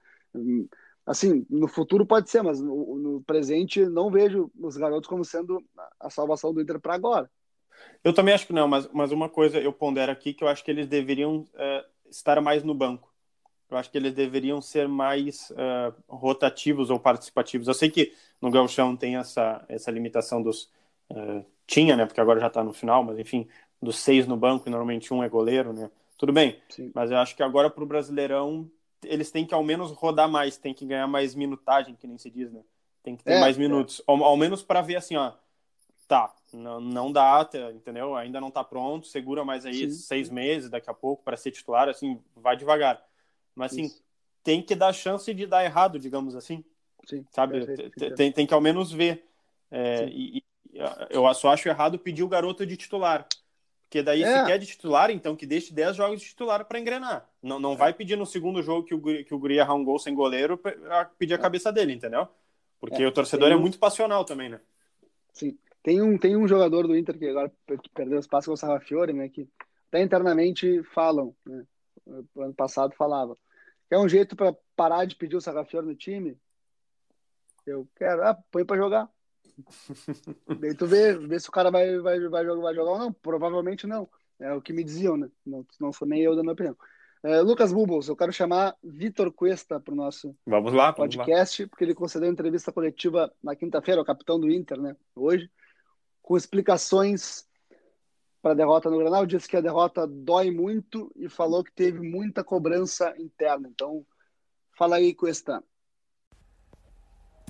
[1.04, 5.60] Assim, no futuro pode ser, mas no, no presente não vejo os garotos como sendo
[5.98, 7.28] a salvação do Inter para agora.
[8.04, 10.62] Eu também acho que não, mas, mas uma coisa eu pondero aqui que eu acho
[10.62, 13.09] que eles deveriam é, estar mais no banco.
[13.70, 17.68] Eu acho que eles deveriam ser mais uh, rotativos ou participativos.
[17.68, 20.70] Eu sei que no Gauchão tem essa, essa limitação dos.
[21.10, 22.04] Uh, tinha, né?
[22.04, 23.46] Porque agora já está no final, mas enfim,
[23.80, 25.90] dos seis no banco e normalmente um é goleiro, né?
[26.18, 26.90] Tudo bem, Sim.
[26.94, 28.70] mas eu acho que agora para o Brasileirão
[29.04, 32.30] eles têm que ao menos rodar mais, tem que ganhar mais minutagem, que nem se
[32.30, 32.60] diz, né?
[33.02, 33.60] Tem que ter é, mais é.
[33.60, 34.00] minutos.
[34.00, 34.04] É.
[34.06, 35.32] Ao, ao, menos para ver assim, ó.
[36.06, 38.16] Tá, não, não dá, entendeu?
[38.16, 39.96] Ainda não tá pronto, segura mais aí Sim.
[39.96, 43.00] seis meses daqui a pouco para ser titular, assim, vai devagar.
[43.54, 44.02] Mas assim, Isso.
[44.42, 46.64] tem que dar chance de dar errado, digamos assim.
[47.04, 47.64] Sim, sabe?
[47.64, 49.24] Perfeito, tem, tem que ao menos ver.
[49.70, 50.44] É, e, e,
[51.10, 53.26] eu só acho errado pedir o garoto de titular.
[53.90, 54.38] Porque daí, é.
[54.38, 57.28] se quer de titular, então que deixe 10 jogos de titular para engrenar.
[57.42, 57.76] Não, não é.
[57.76, 60.56] vai pedir no segundo jogo que o, que o Guri errar um gol sem goleiro
[61.18, 61.40] pedir a é.
[61.40, 62.28] cabeça dele, entendeu?
[62.78, 63.06] Porque é.
[63.06, 64.60] o torcedor é muito passional também, né?
[65.32, 65.58] Sim.
[65.82, 67.50] Tem um, tem um jogador do Inter que agora
[67.92, 69.28] perdeu espaço com o Sarrafiore, né?
[69.28, 69.48] Que
[69.88, 71.64] até internamente falam, né?
[72.06, 73.36] Ano passado falava.
[73.90, 76.38] É um jeito para parar de pedir o Sarrafiore no time?
[77.66, 79.10] Eu quero, ah, põe para jogar.
[80.60, 83.12] Daí tu vê, vê se o cara vai, vai, vai, jogar, vai jogar ou não.
[83.12, 84.08] Provavelmente não.
[84.38, 85.28] É o que me diziam, né?
[85.44, 86.76] Não, não sou nem eu dando minha opinião.
[87.22, 91.62] É, Lucas Bubbles, eu quero chamar Vitor Cuesta para o nosso vamos lá, vamos podcast,
[91.62, 91.68] lá.
[91.68, 94.96] porque ele concedeu entrevista coletiva na quinta-feira, o capitão do Inter, né?
[95.14, 95.50] Hoje,
[96.22, 97.46] com explicações
[98.42, 99.26] para a derrota no Granal.
[99.26, 103.68] Disse que a derrota dói muito e falou que teve muita cobrança interna.
[103.68, 104.04] Então,
[104.76, 105.62] fala aí, Cuesta.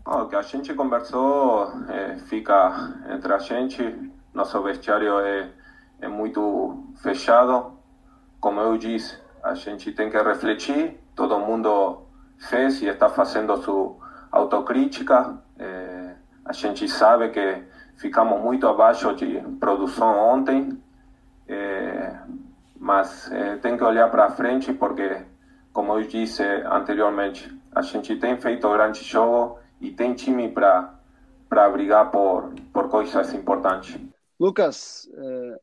[0.06, 4.10] O que a gente conversou é, fica entre a gente.
[4.32, 5.52] Nosso vestiário é,
[6.00, 7.78] é muito fechado.
[8.40, 10.98] Como eu disse, a gente tem que refletir.
[11.14, 12.06] Todo mundo
[12.48, 13.96] fez e está fazendo sua
[14.32, 15.42] autocrítica.
[15.58, 17.64] É, a gente sabe que
[18.00, 20.80] ficamos muito abaixo de produção ontem.
[21.46, 22.18] É,
[22.78, 25.22] mas é, tem que olhar para frente porque,
[25.72, 30.96] como eu disse anteriormente, a gente tem feito grande jogo e tem time para
[31.48, 33.98] para brigar por, por coisas importantes.
[34.38, 35.60] Lucas, é,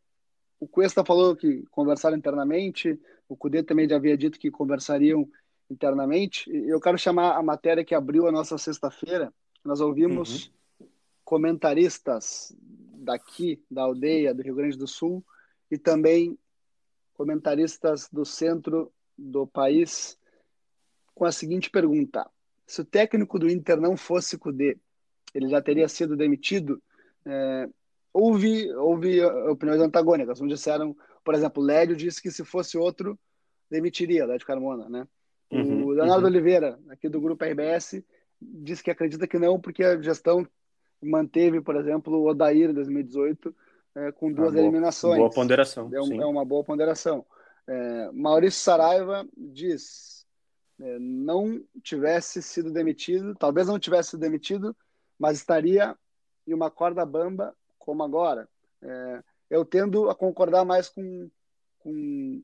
[0.60, 5.26] o Cuesta falou que conversaram internamente, o Cudê também já havia dito que conversariam
[5.70, 6.52] internamente.
[6.68, 9.34] Eu quero chamar a matéria que abriu a nossa sexta-feira.
[9.64, 10.52] Nós ouvimos uhum.
[11.28, 15.22] Comentaristas daqui, da aldeia do Rio Grande do Sul,
[15.70, 16.40] e também
[17.14, 20.18] comentaristas do centro do país
[21.14, 22.26] com a seguinte pergunta:
[22.66, 24.78] se o técnico do Inter não fosse Cudê,
[25.34, 26.82] ele já teria sido demitido?
[27.26, 27.68] É,
[28.14, 30.40] houve, houve opiniões antagônicas.
[30.40, 33.20] Um disseram, por exemplo, o Lédio disse que se fosse outro,
[33.70, 35.06] demitiria, Lédio Carmona, né?
[35.52, 36.32] Uhum, o Leonardo uhum.
[36.32, 38.02] Oliveira, aqui do grupo RBS,
[38.42, 40.48] disse que acredita que não, porque a gestão
[41.02, 43.56] manteve, por exemplo, o Odair em 2018
[43.96, 45.18] é, com duas boa, eliminações.
[45.18, 45.90] Boa ponderação.
[45.94, 47.26] É, um, é uma boa ponderação.
[47.68, 50.26] É, Maurício Saraiva diz
[50.80, 54.76] é, não tivesse sido demitido, talvez não tivesse sido demitido,
[55.18, 55.96] mas estaria
[56.46, 58.48] em uma corda bamba como agora.
[58.82, 61.30] É, eu tendo a concordar mais com
[61.80, 62.44] com,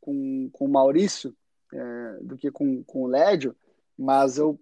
[0.00, 1.34] com, com o Maurício
[1.72, 3.56] é, do que com, com o Lédio,
[3.96, 4.60] mas eu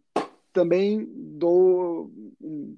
[0.52, 2.76] também dou um,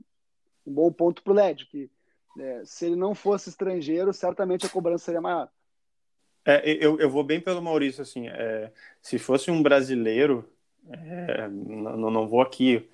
[0.66, 1.90] um bom ponto para o Lédio, que
[2.38, 5.48] é, se ele não fosse estrangeiro, certamente a cobrança seria maior.
[6.44, 10.48] É, eu, eu vou bem pelo Maurício, assim, é, se fosse um brasileiro,
[10.90, 12.88] é, não, não vou aqui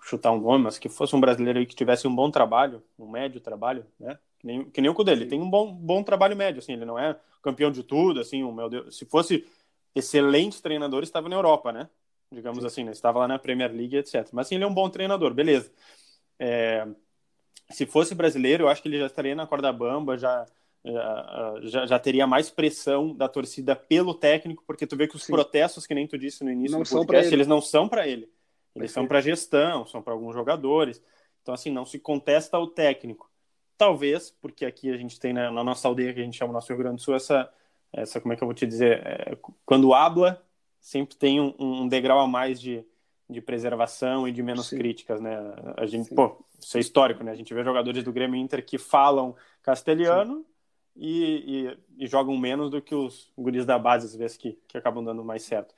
[0.00, 3.40] chutar um nome, mas que fosse um brasileiro que tivesse um bom trabalho, um médio
[3.40, 4.18] trabalho, né?
[4.38, 6.98] Que nem, que nem o dele, tem um bom, bom trabalho médio, assim, ele não
[6.98, 9.46] é campeão de tudo, assim, um, meu Deus, se fosse
[9.94, 11.88] excelente treinador, estava na Europa, né?
[12.30, 12.66] Digamos Sim.
[12.66, 12.92] assim, né?
[12.92, 14.28] estava lá na Premier League, etc.
[14.32, 15.70] Mas assim, ele é um bom treinador, beleza.
[16.38, 16.86] É,
[17.72, 20.46] se fosse brasileiro, eu acho que ele já estaria na corda bamba, já
[21.62, 25.32] já, já, teria mais pressão da torcida pelo técnico, porque tu vê que os Sim.
[25.32, 28.28] protestos, que nem tu disse no início não do podcast, eles não são para ele.
[28.74, 31.00] Eles são para gestão, são para alguns jogadores.
[31.42, 33.30] Então, assim, não se contesta o técnico.
[33.76, 36.54] Talvez, porque aqui a gente tem na, na, nossa aldeia, que a gente chama o
[36.54, 37.52] nosso Rio Grande do Sul, essa,
[37.92, 39.04] essa como é que eu vou te dizer?
[39.04, 40.42] É, quando habla,
[40.80, 42.84] sempre tem um, um, degrau a mais de,
[43.32, 44.78] de preservação e de menos Sim.
[44.78, 45.36] críticas, né?
[45.76, 46.14] A gente, Sim.
[46.14, 47.32] pô, isso é histórico, né?
[47.32, 50.44] A gente vê jogadores do Grêmio Inter que falam castelhano
[50.94, 51.66] e,
[51.98, 55.02] e, e, jogam menos do que os guris da base, às vezes, que, que acabam
[55.02, 55.74] dando mais certo.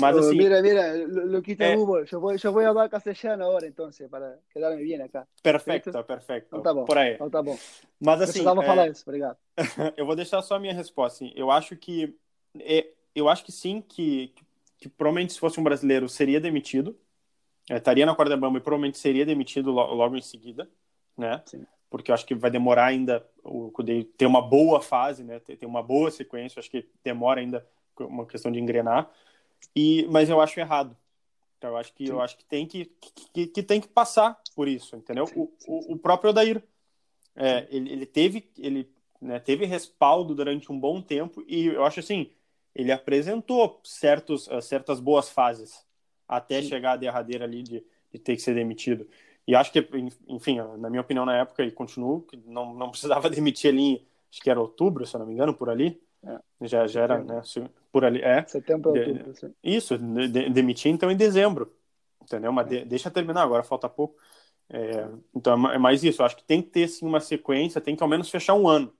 [0.00, 0.36] Mas assim.
[0.36, 1.76] Mira, mira, Luquita é...
[1.76, 5.26] Hugo, yo voy, yo voy a hablar castellano ahora entonces, para quedarme bien acá.
[5.42, 6.46] Perfeito, perfeito.
[6.48, 6.84] Então tá bom.
[6.84, 7.14] Por aí.
[7.14, 7.58] Então tá bom.
[7.98, 8.32] Mas assim.
[8.32, 8.66] Precisava é...
[8.66, 9.38] falar isso, obrigado.
[9.96, 11.24] eu vou deixar só a minha resposta.
[11.24, 11.32] Assim.
[11.34, 12.14] Eu acho que.
[12.58, 14.44] É, eu acho que sim, que, que,
[14.80, 16.98] que, provavelmente se fosse um brasileiro seria demitido.
[17.68, 20.68] É, estaria na corda bamba e provavelmente seria demitido logo, em seguida,
[21.16, 21.42] né?
[21.46, 21.64] Sim.
[21.88, 25.38] Porque eu acho que vai demorar ainda o Kudê ter uma boa fase, né?
[25.40, 26.58] Ter, ter uma boa sequência.
[26.58, 27.66] Acho que demora ainda
[27.98, 29.10] uma questão de engrenar.
[29.76, 30.96] E, mas eu acho errado.
[31.58, 32.12] Então, eu acho que Sim.
[32.12, 32.86] eu acho que tem que,
[33.34, 35.26] que, que, tem que passar por isso, entendeu?
[35.26, 36.62] Sim, o, o, o, próprio Odair,
[37.36, 38.90] é, ele, ele teve ele
[39.20, 42.30] né, teve respaldo durante um bom tempo e eu acho assim
[42.74, 45.84] ele apresentou certos uh, certas boas fases
[46.28, 49.06] até chegar a derradeira ali de, de ter que ser demitido.
[49.46, 49.84] E acho que,
[50.28, 54.40] enfim, na minha opinião na época, e continuo, que não, não precisava demitir ali, acho
[54.40, 56.00] que era outubro, se eu não me engano, por ali.
[56.22, 56.38] É.
[56.68, 57.42] Já, já era, né?
[57.90, 58.22] Por ali.
[58.22, 58.46] É.
[58.46, 59.34] Setembro, outubro.
[59.34, 59.52] Sim.
[59.62, 61.74] Isso, de, de, demitir então em dezembro.
[62.22, 62.52] Entendeu?
[62.52, 64.16] Mas de, deixa terminar, agora falta pouco.
[64.68, 66.22] É, então é mais isso.
[66.22, 68.68] Eu acho que tem que ter sim uma sequência, tem que ao menos fechar um
[68.68, 68.92] ano.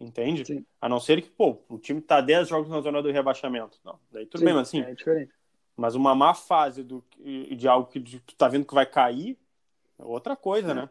[0.00, 0.44] Entende?
[0.44, 0.66] Sim.
[0.80, 3.78] A não ser que, pô, o time tá 10 jogos na zona do rebaixamento.
[3.84, 4.80] Não, daí tudo sim, bem, mas assim.
[4.80, 5.32] É diferente.
[5.76, 9.38] Mas uma má fase do, de algo que tu tá vendo que vai cair
[9.98, 10.74] é outra coisa, é.
[10.74, 10.90] né?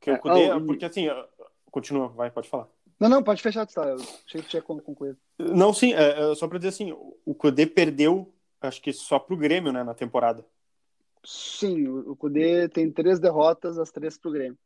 [0.00, 0.20] Que é.
[0.22, 1.06] oh, porque assim,
[1.70, 2.68] continua, vai, pode falar.
[2.98, 3.82] Não, não, pode fechar, tá?
[3.82, 5.18] Eu achei que tinha concluído.
[5.38, 9.36] Não, sim, é, é, só para dizer assim, o Cudê perdeu, acho que só pro
[9.36, 10.44] Grêmio, né, na temporada.
[11.24, 14.58] Sim, o Cudê tem três derrotas, as três pro Grêmio.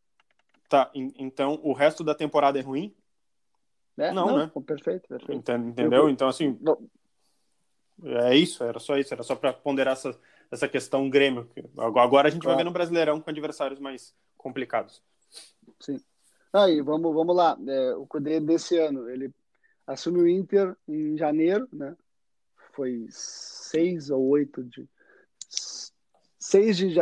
[0.68, 2.94] Tá, então o resto da temporada é ruim?
[3.98, 4.50] É, não, não, né?
[4.64, 5.52] Perfeito, perfeito.
[5.52, 6.04] Entendeu?
[6.04, 6.08] Eu...
[6.08, 6.58] Então, assim,
[8.04, 10.16] é isso, era só isso, era só para ponderar essa,
[10.50, 11.48] essa questão Grêmio.
[11.76, 12.56] Agora a gente claro.
[12.56, 15.02] vai ver no Brasileirão com adversários mais complicados.
[15.80, 16.00] Sim.
[16.52, 17.58] Aí, vamos, vamos lá.
[17.66, 19.30] É, o Cudê desse ano, ele
[19.87, 21.96] assumiu o Inter em janeiro, né?
[22.72, 24.88] Foi 6 ou 8 de.
[26.38, 26.94] 6 de.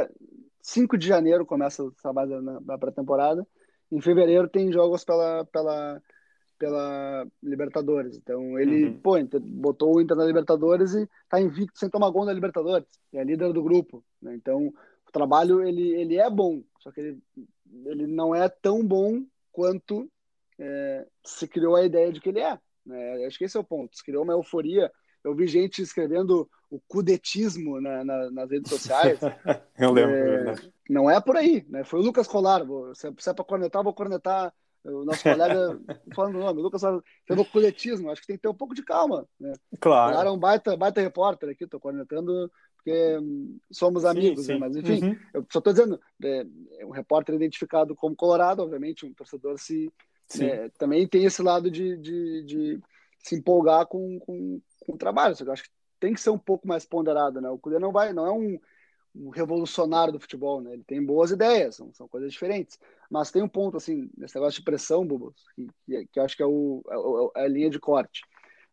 [0.63, 3.47] 5 de janeiro começa o trabalho na, na pré-temporada.
[3.93, 6.03] Em fevereiro tem jogos pela, pela,
[6.59, 8.17] pela Libertadores.
[8.17, 9.01] Então ele, uhum.
[9.01, 12.87] pô, botou o Inter na Libertadores e tá invicto sem tomar gol na Libertadores.
[13.13, 14.05] É líder do grupo.
[14.21, 14.35] Né?
[14.35, 17.19] Então o trabalho ele, ele é bom, só que ele,
[17.85, 20.11] ele não é tão bom quanto
[20.59, 22.59] é, se criou a ideia de que ele é.
[22.85, 23.27] Né?
[23.27, 23.97] Acho que esse é o ponto.
[23.97, 24.91] Se criou uma euforia.
[25.25, 29.19] Eu vi gente escrevendo o cudetismo na, na, nas redes sociais.
[29.77, 30.15] eu lembro.
[30.15, 30.55] É,
[30.89, 31.67] não é por aí.
[31.69, 31.83] Né?
[31.83, 32.63] Foi o Lucas Colar.
[32.95, 34.53] Se, se é para cornetar, vou cornetar
[34.87, 35.81] o nosso colega
[36.15, 36.83] falando o nome, Lucas
[37.27, 39.27] pelo coletismo, acho que tem que ter um pouco de calma.
[39.39, 39.53] Né?
[39.81, 40.13] Claro.
[40.13, 42.51] Claro, é um baita, baita repórter aqui, estou cornetando
[42.87, 43.19] porque
[43.73, 44.53] somos amigos, sim, sim.
[44.53, 44.59] Né?
[44.61, 45.17] mas enfim, uhum.
[45.35, 46.47] eu só estou dizendo, é,
[46.79, 49.93] é, um repórter identificado como Colorado, obviamente, um torcedor se
[50.41, 52.81] é, também tem esse lado de, de, de
[53.19, 56.31] se empolgar com, com, com, o trabalho, só que eu acho que tem que ser
[56.31, 57.49] um pouco mais ponderado, né?
[57.49, 58.59] O Cudê não vai, não é um,
[59.17, 60.73] um, revolucionário do futebol, né?
[60.73, 62.79] Ele tem boas ideias, são, são coisas diferentes,
[63.11, 66.37] mas tem um ponto assim nesse negócio de pressão, Bubos, que, que, que eu acho
[66.37, 66.83] que é, o,
[67.35, 68.23] é, é a linha de corte.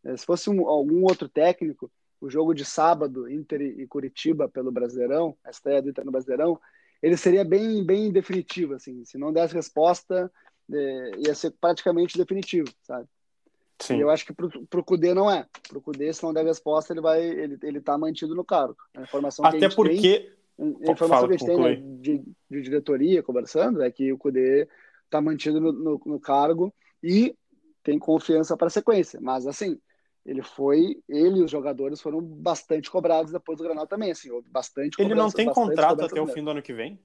[0.04, 4.72] É, se fosse um, algum outro técnico o jogo de sábado, Inter e Curitiba pelo
[4.72, 6.58] Brasileirão, a estreia do Inter no Brasileirão,
[7.02, 10.32] ele seria bem, bem definitivo, assim, se não desse resposta,
[10.72, 13.10] é, ia ser praticamente definitivo, sabe?
[13.84, 13.98] Sim.
[13.98, 15.46] E eu acho que pro, pro Cudê não é.
[15.68, 18.78] Pro Cudê, se não der resposta, ele vai, ele, ele tá mantido no cargo.
[18.96, 20.20] A informação Até porque...
[20.56, 24.18] Tem, a informação que a gente tem né, de, de, diretoria conversando é que o
[24.18, 24.70] Cudê
[25.10, 27.36] tá mantido no, no, no cargo e
[27.82, 29.20] tem confiança para a sequência.
[29.20, 29.80] Mas, assim,
[30.26, 34.48] ele foi, ele e os jogadores foram bastante cobrados depois do Granal também, assim, houve
[34.50, 37.00] bastante Ele não tem contrato até o fim do ano que vem?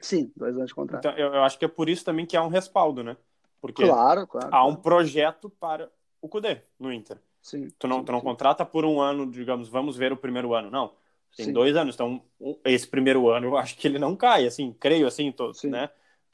[0.00, 1.06] Sim, dois anos de contrato.
[1.06, 3.16] Então, eu, eu, acho que é por isso também que há um respaldo, né?
[3.60, 7.18] Porque claro, claro, há um projeto para o Cudê no Inter.
[7.42, 7.68] Sim.
[7.78, 8.24] Tu não, sim, tu não sim.
[8.24, 10.92] contrata por um ano, digamos, vamos ver o primeiro ano, não.
[11.36, 12.20] Tem dois anos, então
[12.64, 15.88] esse primeiro ano eu acho que ele não cai, assim, creio assim, tô, né?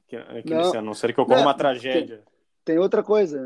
[0.08, 2.22] Que, que não, a não ser que ocorra não, uma tragédia.
[2.64, 3.38] Tem, tem outra coisa,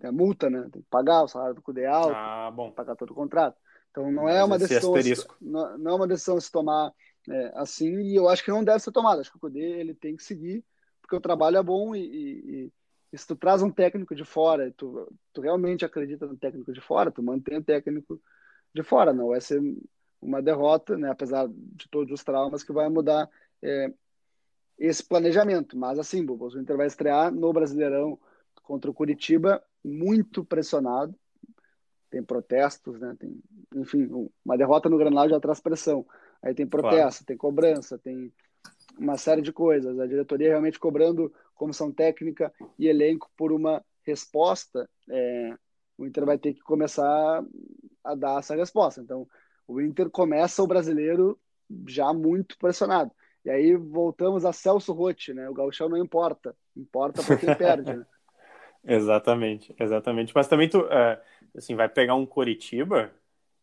[0.00, 0.68] é, é multa, né?
[0.70, 2.70] Tem que pagar o salário do CUDE alto, ah, bom.
[2.70, 3.56] pagar todo o contrato.
[3.90, 4.92] Então não é uma decisão,
[5.40, 6.92] não, não, é uma decisão a se tomar
[7.28, 9.20] é, assim e eu acho que não deve ser tomada.
[9.20, 10.62] Acho que o CUDE ele tem que seguir
[11.00, 12.72] porque o trabalho é bom e, e
[13.16, 17.10] se tu traz um técnico de fora, tu, tu realmente acredita no técnico de fora,
[17.10, 18.20] tu mantém o técnico
[18.74, 19.60] de fora, não vai ser
[20.20, 21.10] uma derrota, né?
[21.10, 23.28] Apesar de todos os traumas que vai mudar
[23.62, 23.92] é,
[24.78, 25.76] esse planejamento.
[25.76, 28.18] Mas assim, Bubos, o Inter vai estrear no Brasileirão
[28.62, 31.14] contra o Curitiba muito pressionado,
[32.10, 33.14] tem protestos, né?
[33.18, 33.40] Tem,
[33.74, 34.08] enfim,
[34.44, 36.06] uma derrota no Granal já traz pressão.
[36.42, 37.26] Aí tem protesto, claro.
[37.26, 38.32] tem cobrança, tem
[38.98, 39.98] uma série de coisas.
[39.98, 44.88] A diretoria realmente cobrando comissão técnica e elenco por uma resposta.
[45.10, 45.54] É,
[45.98, 47.44] o Inter vai ter que começar
[48.02, 49.02] a dar essa resposta.
[49.02, 49.26] Então,
[49.66, 51.38] o Inter começa o brasileiro
[51.86, 53.10] já muito pressionado.
[53.44, 55.48] E aí voltamos a Celso Rotti, né?
[55.48, 58.06] O gauchão não importa, importa para quem perde, né?
[58.84, 60.32] Exatamente, exatamente.
[60.34, 61.20] Mas também tu, é,
[61.54, 63.12] assim, vai pegar um Coritiba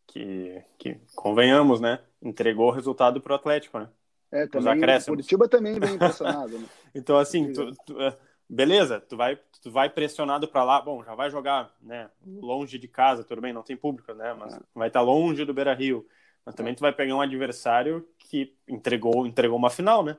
[0.06, 2.00] que, que, convenhamos, né?
[2.22, 3.88] Entregou o resultado para o Atlético, né?
[4.36, 6.66] É, também, o Curitiba também bem impressionado, né?
[6.94, 8.16] então, assim, tu, tu, é,
[8.48, 12.10] beleza, tu vai, tu vai pressionado para lá, bom, já vai jogar, né?
[12.26, 14.34] Longe de casa, tudo bem, não tem público, né?
[14.38, 14.60] Mas é.
[14.74, 16.06] vai estar tá longe do Beira Rio.
[16.44, 20.16] Mas também tu vai pegar um adversário que entregou, entregou uma final, né?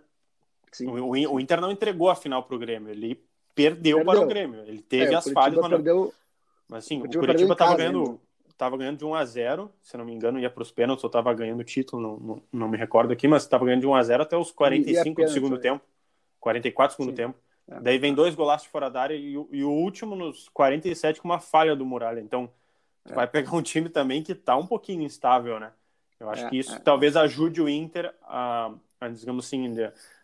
[0.72, 0.88] Sim.
[0.88, 3.24] O, o, Inter não entregou a final para o Grêmio, ele
[3.56, 4.62] perdeu, perdeu, para o Grêmio.
[4.62, 6.14] Ele teve é, as falhas, mas, perdeu...
[6.68, 8.20] mas assim, o Curitiba, o Curitiba estava ganhando,
[8.58, 11.08] tava ganhando de 1 a 0 se não me engano, ia para os pênaltis, ou
[11.08, 13.96] estava ganhando o título, não, não, não, me recordo aqui, mas estava ganhando de 1
[13.96, 15.84] a 0 até os 45 do segundo tempo,
[16.40, 17.24] 44 do segundo Sim.
[17.24, 17.40] tempo.
[17.70, 17.80] É.
[17.82, 21.40] Daí vem dois golaços fora da área e, e, o último nos 47 com uma
[21.40, 22.20] falha do Muralha.
[22.20, 22.50] Então,
[23.06, 23.14] é.
[23.14, 25.72] vai pegar um time também que está um pouquinho instável, né?
[26.20, 26.80] Eu acho é, que isso é.
[26.80, 29.76] talvez ajude o Inter a, a, digamos assim,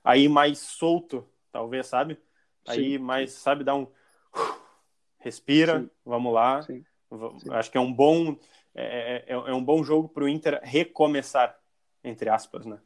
[0.03, 2.17] a ir mais solto, talvez, sabe?
[2.65, 3.87] Aí mais, sabe, dar um
[5.19, 5.89] respira, Sim.
[6.05, 6.61] vamos lá.
[6.61, 6.83] Sim.
[7.51, 8.37] Acho que é um bom
[8.75, 11.57] é, é, é um bom jogo para o Inter recomeçar,
[12.03, 12.79] entre aspas, né?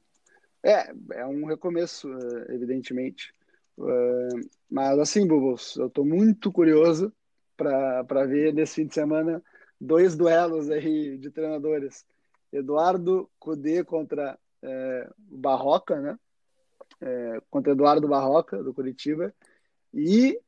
[0.63, 3.33] É, é um recomeço, eh, evidentemente.
[3.77, 7.13] Uh, mas assim, Bubos, eu estou muito curioso
[7.55, 9.41] para ver nesse fim de semana
[9.79, 12.05] dois duelos aí de treinadores.
[12.51, 16.19] Eduardo Cudê contra é, Barroca, né?
[17.01, 19.33] É, contra Eduardo Barroca, do Curitiba.
[19.93, 20.39] E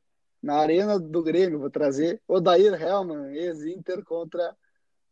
[0.42, 4.54] na Arena do Grêmio, vou trazer Odair Helman, ex-Inter contra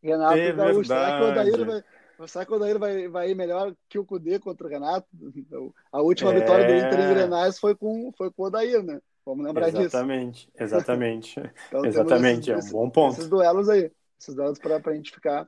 [0.02, 0.84] Renato é Gaúcho.
[0.84, 1.84] Será que o Odair vai,
[2.26, 5.06] Será que o Odair vai, vai ir melhor que o Cudê contra o Renato?
[5.36, 6.40] Então, a última é...
[6.40, 9.00] vitória do Inter em Grenais foi com, foi com o Odair, né?
[9.24, 10.52] Vamos lembrar exatamente, disso.
[10.58, 12.50] Exatamente, então, exatamente.
[12.50, 13.12] Esses, é um bom ponto.
[13.12, 15.46] Esses duelos aí, esses duelos para a gente ficar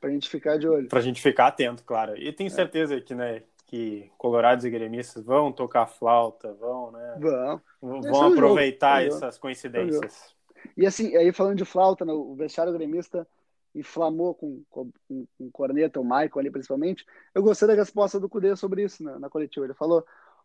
[0.00, 0.88] para a gente ficar de olho.
[0.88, 2.16] Para a gente ficar atento, claro.
[2.16, 2.50] E tenho é.
[2.50, 7.16] certeza que, né, que colorados e gremistas vão tocar flauta, vão, né?
[7.18, 7.60] Vão.
[7.80, 9.16] Vão é aproveitar jogo.
[9.16, 10.36] essas coincidências.
[10.76, 13.26] E assim, aí falando de flauta, né, o vestiário gremista
[13.74, 17.06] inflamou com, com, com corneta, o Michael ali principalmente.
[17.34, 19.64] Eu gostei da resposta do Cudê sobre isso na, na coletiva.
[19.64, 20.04] Ele falou: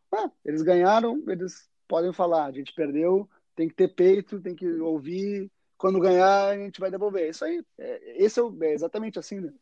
[0.10, 4.66] ah, eles ganharam, eles podem falar, a gente perdeu, tem que ter peito, tem que
[4.80, 5.52] ouvir.
[5.78, 7.24] Quando ganhar, a gente vai devolver.
[7.24, 9.54] É isso aí, é, esse é, o, é exatamente assim, né?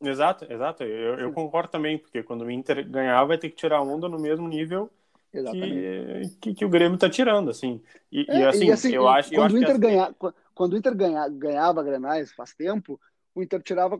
[0.00, 0.82] Exato, exato.
[0.82, 4.08] Eu, eu, concordo também, porque quando o Inter ganhar, vai ter que tirar a onda
[4.08, 4.90] no mesmo nível
[5.30, 7.82] que, que, que, o Grêmio está tirando, assim.
[8.10, 10.14] E, é, e, assim, e, assim, eu acho, quando eu o Inter ganhar,
[10.54, 13.00] quando o Inter ganha, ganhava Grenais faz tempo,
[13.34, 13.98] o Inter tirava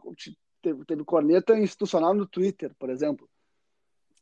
[0.62, 3.28] teve, teve corneta institucional no Twitter, por exemplo.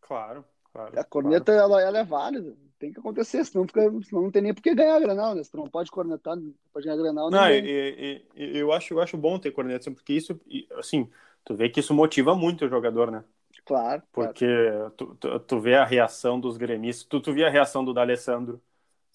[0.00, 0.98] Claro, claro.
[0.98, 1.74] A corneta claro.
[1.74, 4.74] Ela, ela é válida, tem que acontecer, senão, fica, senão não tem nem por que
[4.74, 5.42] ganhar Grenal, né?
[5.48, 7.30] Tu não pode cornetar, não pode ganhar Grenal.
[7.30, 10.40] Não, e, e, eu acho, eu acho bom ter corneta, porque isso,
[10.78, 11.08] assim,
[11.44, 13.24] tu vê que isso motiva muito o jogador, né?
[13.64, 14.02] Claro.
[14.12, 14.90] Porque claro.
[14.90, 18.60] Tu, tu, tu, vê a reação dos gremistas, tu, tu vê a reação do D'Alessandro,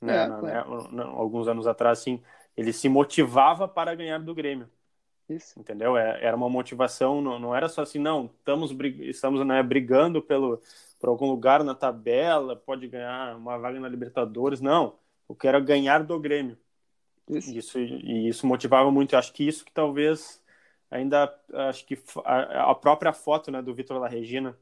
[0.01, 0.63] né, é, né,
[1.03, 2.21] alguns anos atrás, assim,
[2.55, 4.69] ele se motivava para ganhar do Grêmio.
[5.29, 5.59] Isso.
[5.59, 5.97] Entendeu?
[5.97, 10.61] É, era uma motivação, não, não era só assim, não, estamos, estamos né, brigando pelo,
[10.99, 14.61] por algum lugar na tabela, pode ganhar uma vaga na Libertadores.
[14.61, 14.95] Não,
[15.27, 16.57] eu quero ganhar do Grêmio.
[17.29, 17.51] Isso.
[17.51, 19.13] Isso, e isso motivava muito.
[19.13, 20.41] Eu acho que isso que talvez
[20.89, 21.33] ainda
[21.69, 24.57] acho que a, a própria foto né, do Vitor La Regina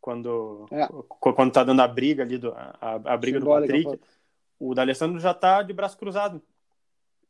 [0.00, 0.86] quando é.
[1.20, 4.04] quando tá dando a briga ali do, a, a briga Simbólica, do Patrick
[4.58, 6.42] o D'Alessandro já tá de braço cruzado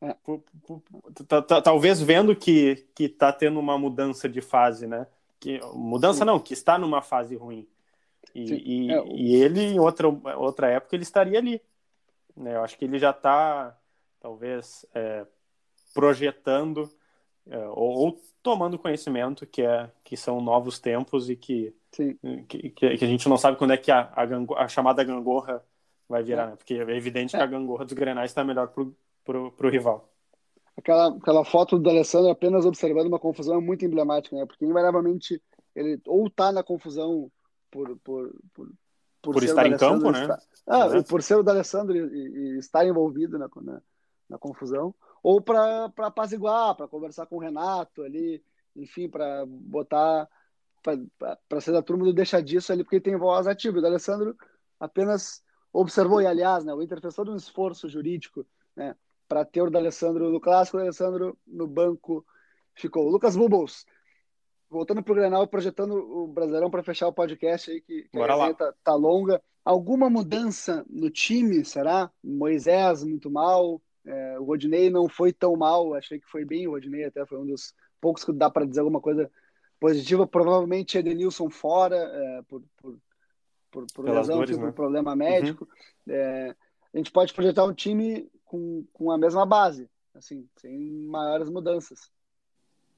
[0.00, 0.14] é.
[1.62, 5.06] talvez vendo que que tá tendo uma mudança de fase né
[5.40, 6.24] que mudança Sim.
[6.24, 7.66] não que está numa fase ruim
[8.34, 9.06] e, e, é, o...
[9.08, 11.60] e, ele em outra outra época ele estaria ali
[12.36, 13.76] né eu acho que ele já está
[14.20, 15.26] talvez é,
[15.94, 16.90] projetando
[17.56, 23.08] ou, ou, tomando conhecimento que é que são novos tempos e que que, que, a
[23.08, 25.64] gente não sabe quando é que a, a, a chamada gangorra
[26.08, 26.46] vai virar, é.
[26.48, 26.56] né?
[26.56, 27.38] Porque é evidente é.
[27.38, 28.94] que a gangorra dos Grenais está melhor pro,
[29.24, 30.08] pro, pro rival.
[30.76, 34.46] Aquela, aquela foto do Alessandro apenas observando uma confusão é muito emblemática, né?
[34.46, 35.42] Porque invariavelmente
[35.74, 37.30] ele ou tá na confusão
[37.70, 38.70] por, por, por,
[39.22, 40.26] por, por estar em campo, né?
[40.66, 43.82] ah, por ser o D'Alessandro e, e estar envolvido na, na,
[44.28, 48.42] na confusão, ou para apaziguar, para conversar com o Renato ali,
[48.76, 50.28] enfim, para botar,
[51.48, 53.78] para ser da turma do deixa disso ali, porque tem voz ativa.
[53.78, 54.36] O Alessandro
[54.78, 55.42] apenas
[55.72, 58.94] observou, e aliás, né, o Inter fez todo um esforço jurídico, né,
[59.28, 62.24] para ter o D'Alessandro no clássico, o D'Alessandro no banco
[62.74, 63.08] ficou.
[63.08, 63.84] Lucas Bubbles,
[64.70, 68.54] voltando para o Grenal, projetando o Brasileirão para fechar o podcast aí, que, que a
[68.54, 69.42] tá, tá, longa.
[69.64, 72.10] Alguma mudança no time, será?
[72.24, 76.70] Moisés muito mal, é, o Rodinei não foi tão mal, achei que foi bem, o
[76.70, 79.30] Rodinei até foi um dos poucos que dá para dizer alguma coisa
[79.78, 80.26] positiva.
[80.26, 82.98] Provavelmente Edenilson fora, é, por, por,
[83.70, 84.72] por, por lesão, dores, tipo, né?
[84.72, 85.68] problema médico.
[86.06, 86.14] Uhum.
[86.14, 86.56] É,
[86.94, 92.10] a gente pode projetar um time com, com a mesma base, assim, sem maiores mudanças.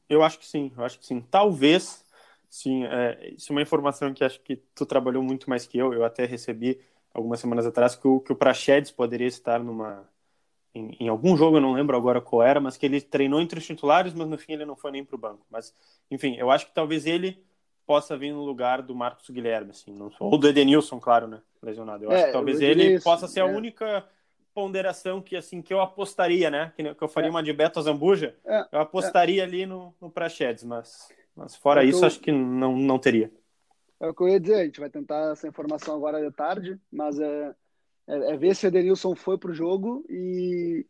[0.09, 1.21] Eu acho que sim, eu acho que sim.
[1.29, 2.05] Talvez,
[2.49, 5.93] sim, é, isso é uma informação que acho que tu trabalhou muito mais que eu,
[5.93, 6.81] eu até recebi
[7.13, 10.09] algumas semanas atrás que o, que o Prachedes poderia estar numa
[10.75, 13.59] em, em, algum jogo, eu não lembro agora qual era, mas que ele treinou entre
[13.59, 15.45] os titulares, mas no fim ele não foi nem para o banco.
[15.51, 15.75] Mas,
[16.11, 17.43] enfim, eu acho que talvez ele
[17.87, 22.05] possa vir no lugar do Marcos Guilherme, assim, não, ou do Edenilson, claro, né, lesionado.
[22.05, 23.53] Eu é, acho que talvez ele possa ser a é.
[23.53, 24.05] única
[24.55, 26.73] ponderação que assim que eu apostaria, né?
[26.77, 27.31] Que, eu faria é.
[27.31, 28.65] uma de Beto Zambuja, é.
[28.73, 29.45] eu apostaria é.
[29.45, 32.07] ali no, no Prachedes, mas, mas fora isso, eu...
[32.07, 33.33] acho que não, não teria.
[33.99, 36.81] É o que eu ia dizer, a gente vai tentar essa informação agora de tarde,
[36.91, 37.55] mas é,
[38.11, 40.87] é, é ver se Edenilson foi para o jogo e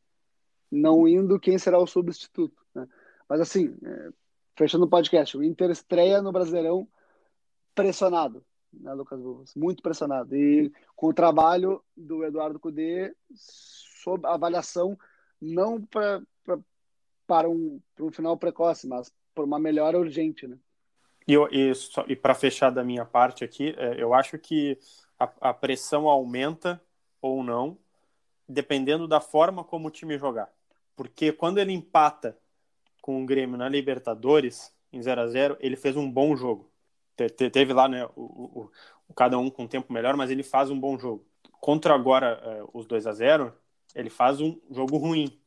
[0.70, 2.64] não indo, quem será o substituto.
[2.74, 2.88] Né?
[3.28, 4.08] Mas assim, é,
[4.56, 6.86] fechando o podcast, o Inter estreia no Brasileirão
[7.74, 9.20] pressionado né, Lucas?
[9.54, 10.34] Muito pressionado.
[10.36, 14.98] E com o trabalho do Eduardo Cudê, sob avaliação,
[15.40, 16.58] não pra, pra,
[17.26, 20.58] para, um, para um final precoce, mas por uma melhora urgente, né?
[21.26, 21.72] E, e,
[22.08, 24.78] e para fechar da minha parte aqui, é, eu acho que
[25.18, 26.80] a, a pressão aumenta
[27.20, 27.78] ou não,
[28.48, 30.50] dependendo da forma como o time jogar.
[30.96, 32.36] Porque quando ele empata
[33.00, 36.70] com o Grêmio na Libertadores, em 0 a 0 ele fez um bom jogo
[37.28, 38.70] te, teve lá, né, o, o,
[39.08, 41.26] o, cada um com um tempo melhor, mas ele faz um bom jogo.
[41.60, 43.52] Contra agora é, os 2 a 0
[43.94, 45.38] ele faz um jogo ruim.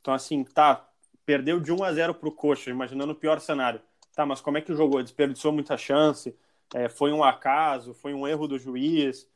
[0.00, 0.88] Então, assim, tá,
[1.24, 3.80] perdeu de 1 a 0 pro Coxa, imaginando o pior cenário.
[4.14, 5.02] Tá, mas como é que jogou?
[5.02, 6.36] Desperdiçou muita chance,
[6.74, 9.28] é, foi um acaso, foi um erro do juiz,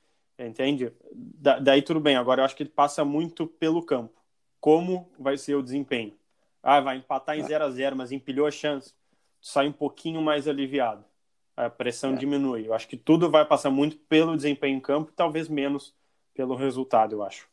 [0.47, 0.93] entende?
[1.13, 4.21] Da, daí tudo bem, agora eu acho que ele passa muito pelo campo.
[4.61, 6.15] Como vai ser o desempenho?
[6.63, 8.95] Ah, vai empatar em 0 a 0 mas empilhou a chance.
[9.41, 11.05] Sai um pouquinho mais aliviado
[11.57, 12.17] a pressão é.
[12.17, 12.67] diminui.
[12.67, 15.95] Eu acho que tudo vai passar muito pelo desempenho em campo e talvez menos
[16.35, 17.51] pelo resultado, eu acho.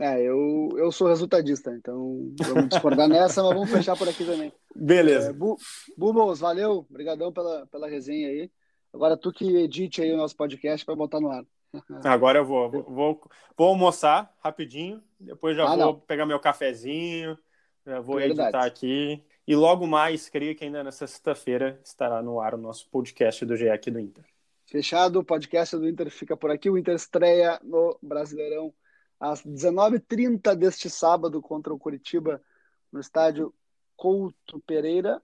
[0.00, 4.50] É, eu, eu sou resultadista, então vamos discordar nessa, mas vamos fechar por aqui também.
[4.74, 5.30] Beleza.
[5.30, 5.56] É, Bu,
[5.96, 8.50] Bubos, valeu, obrigadão pela, pela resenha aí.
[8.92, 11.44] Agora tu que edite aí o nosso podcast para botar no ar.
[12.04, 16.00] Agora eu vou, vou, vou, almoçar rapidinho, depois já ah, vou não.
[16.00, 17.38] pegar meu cafezinho,
[17.86, 18.40] já vou Verdade.
[18.40, 22.88] editar aqui e logo mais, creio que ainda nessa sexta-feira estará no ar o nosso
[22.88, 24.24] podcast do GE do Inter.
[24.66, 26.70] Fechado, o podcast do Inter fica por aqui.
[26.70, 28.72] O Inter estreia no Brasileirão
[29.18, 32.40] às 19h30 deste sábado contra o Curitiba
[32.90, 33.52] no estádio
[33.96, 35.20] Couto Pereira,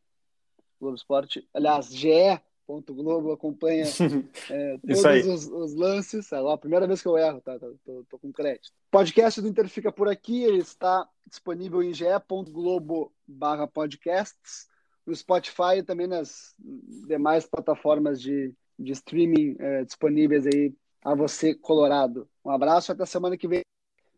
[0.81, 1.49] Globo Esporte.
[1.55, 3.85] Aliás, GE Ponto Globo acompanha
[4.51, 6.31] é, todos os, os, lances.
[6.31, 7.59] É a primeira vez que eu erro, tá?
[7.59, 8.67] Tô, tô, com crédito.
[8.67, 10.45] O podcast do Inter fica por aqui.
[10.45, 14.69] Ele está disponível em ge.globo barra podcasts,
[15.07, 21.55] no Spotify e também nas demais plataformas de, de streaming é, disponíveis aí a você,
[21.55, 22.29] Colorado.
[22.45, 23.63] Um abraço até semana que vem.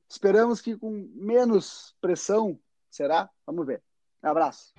[0.09, 2.59] Esperamos que com menos pressão,
[2.91, 3.31] será?
[3.47, 3.81] Vamos ver.
[4.25, 4.75] Um abraço.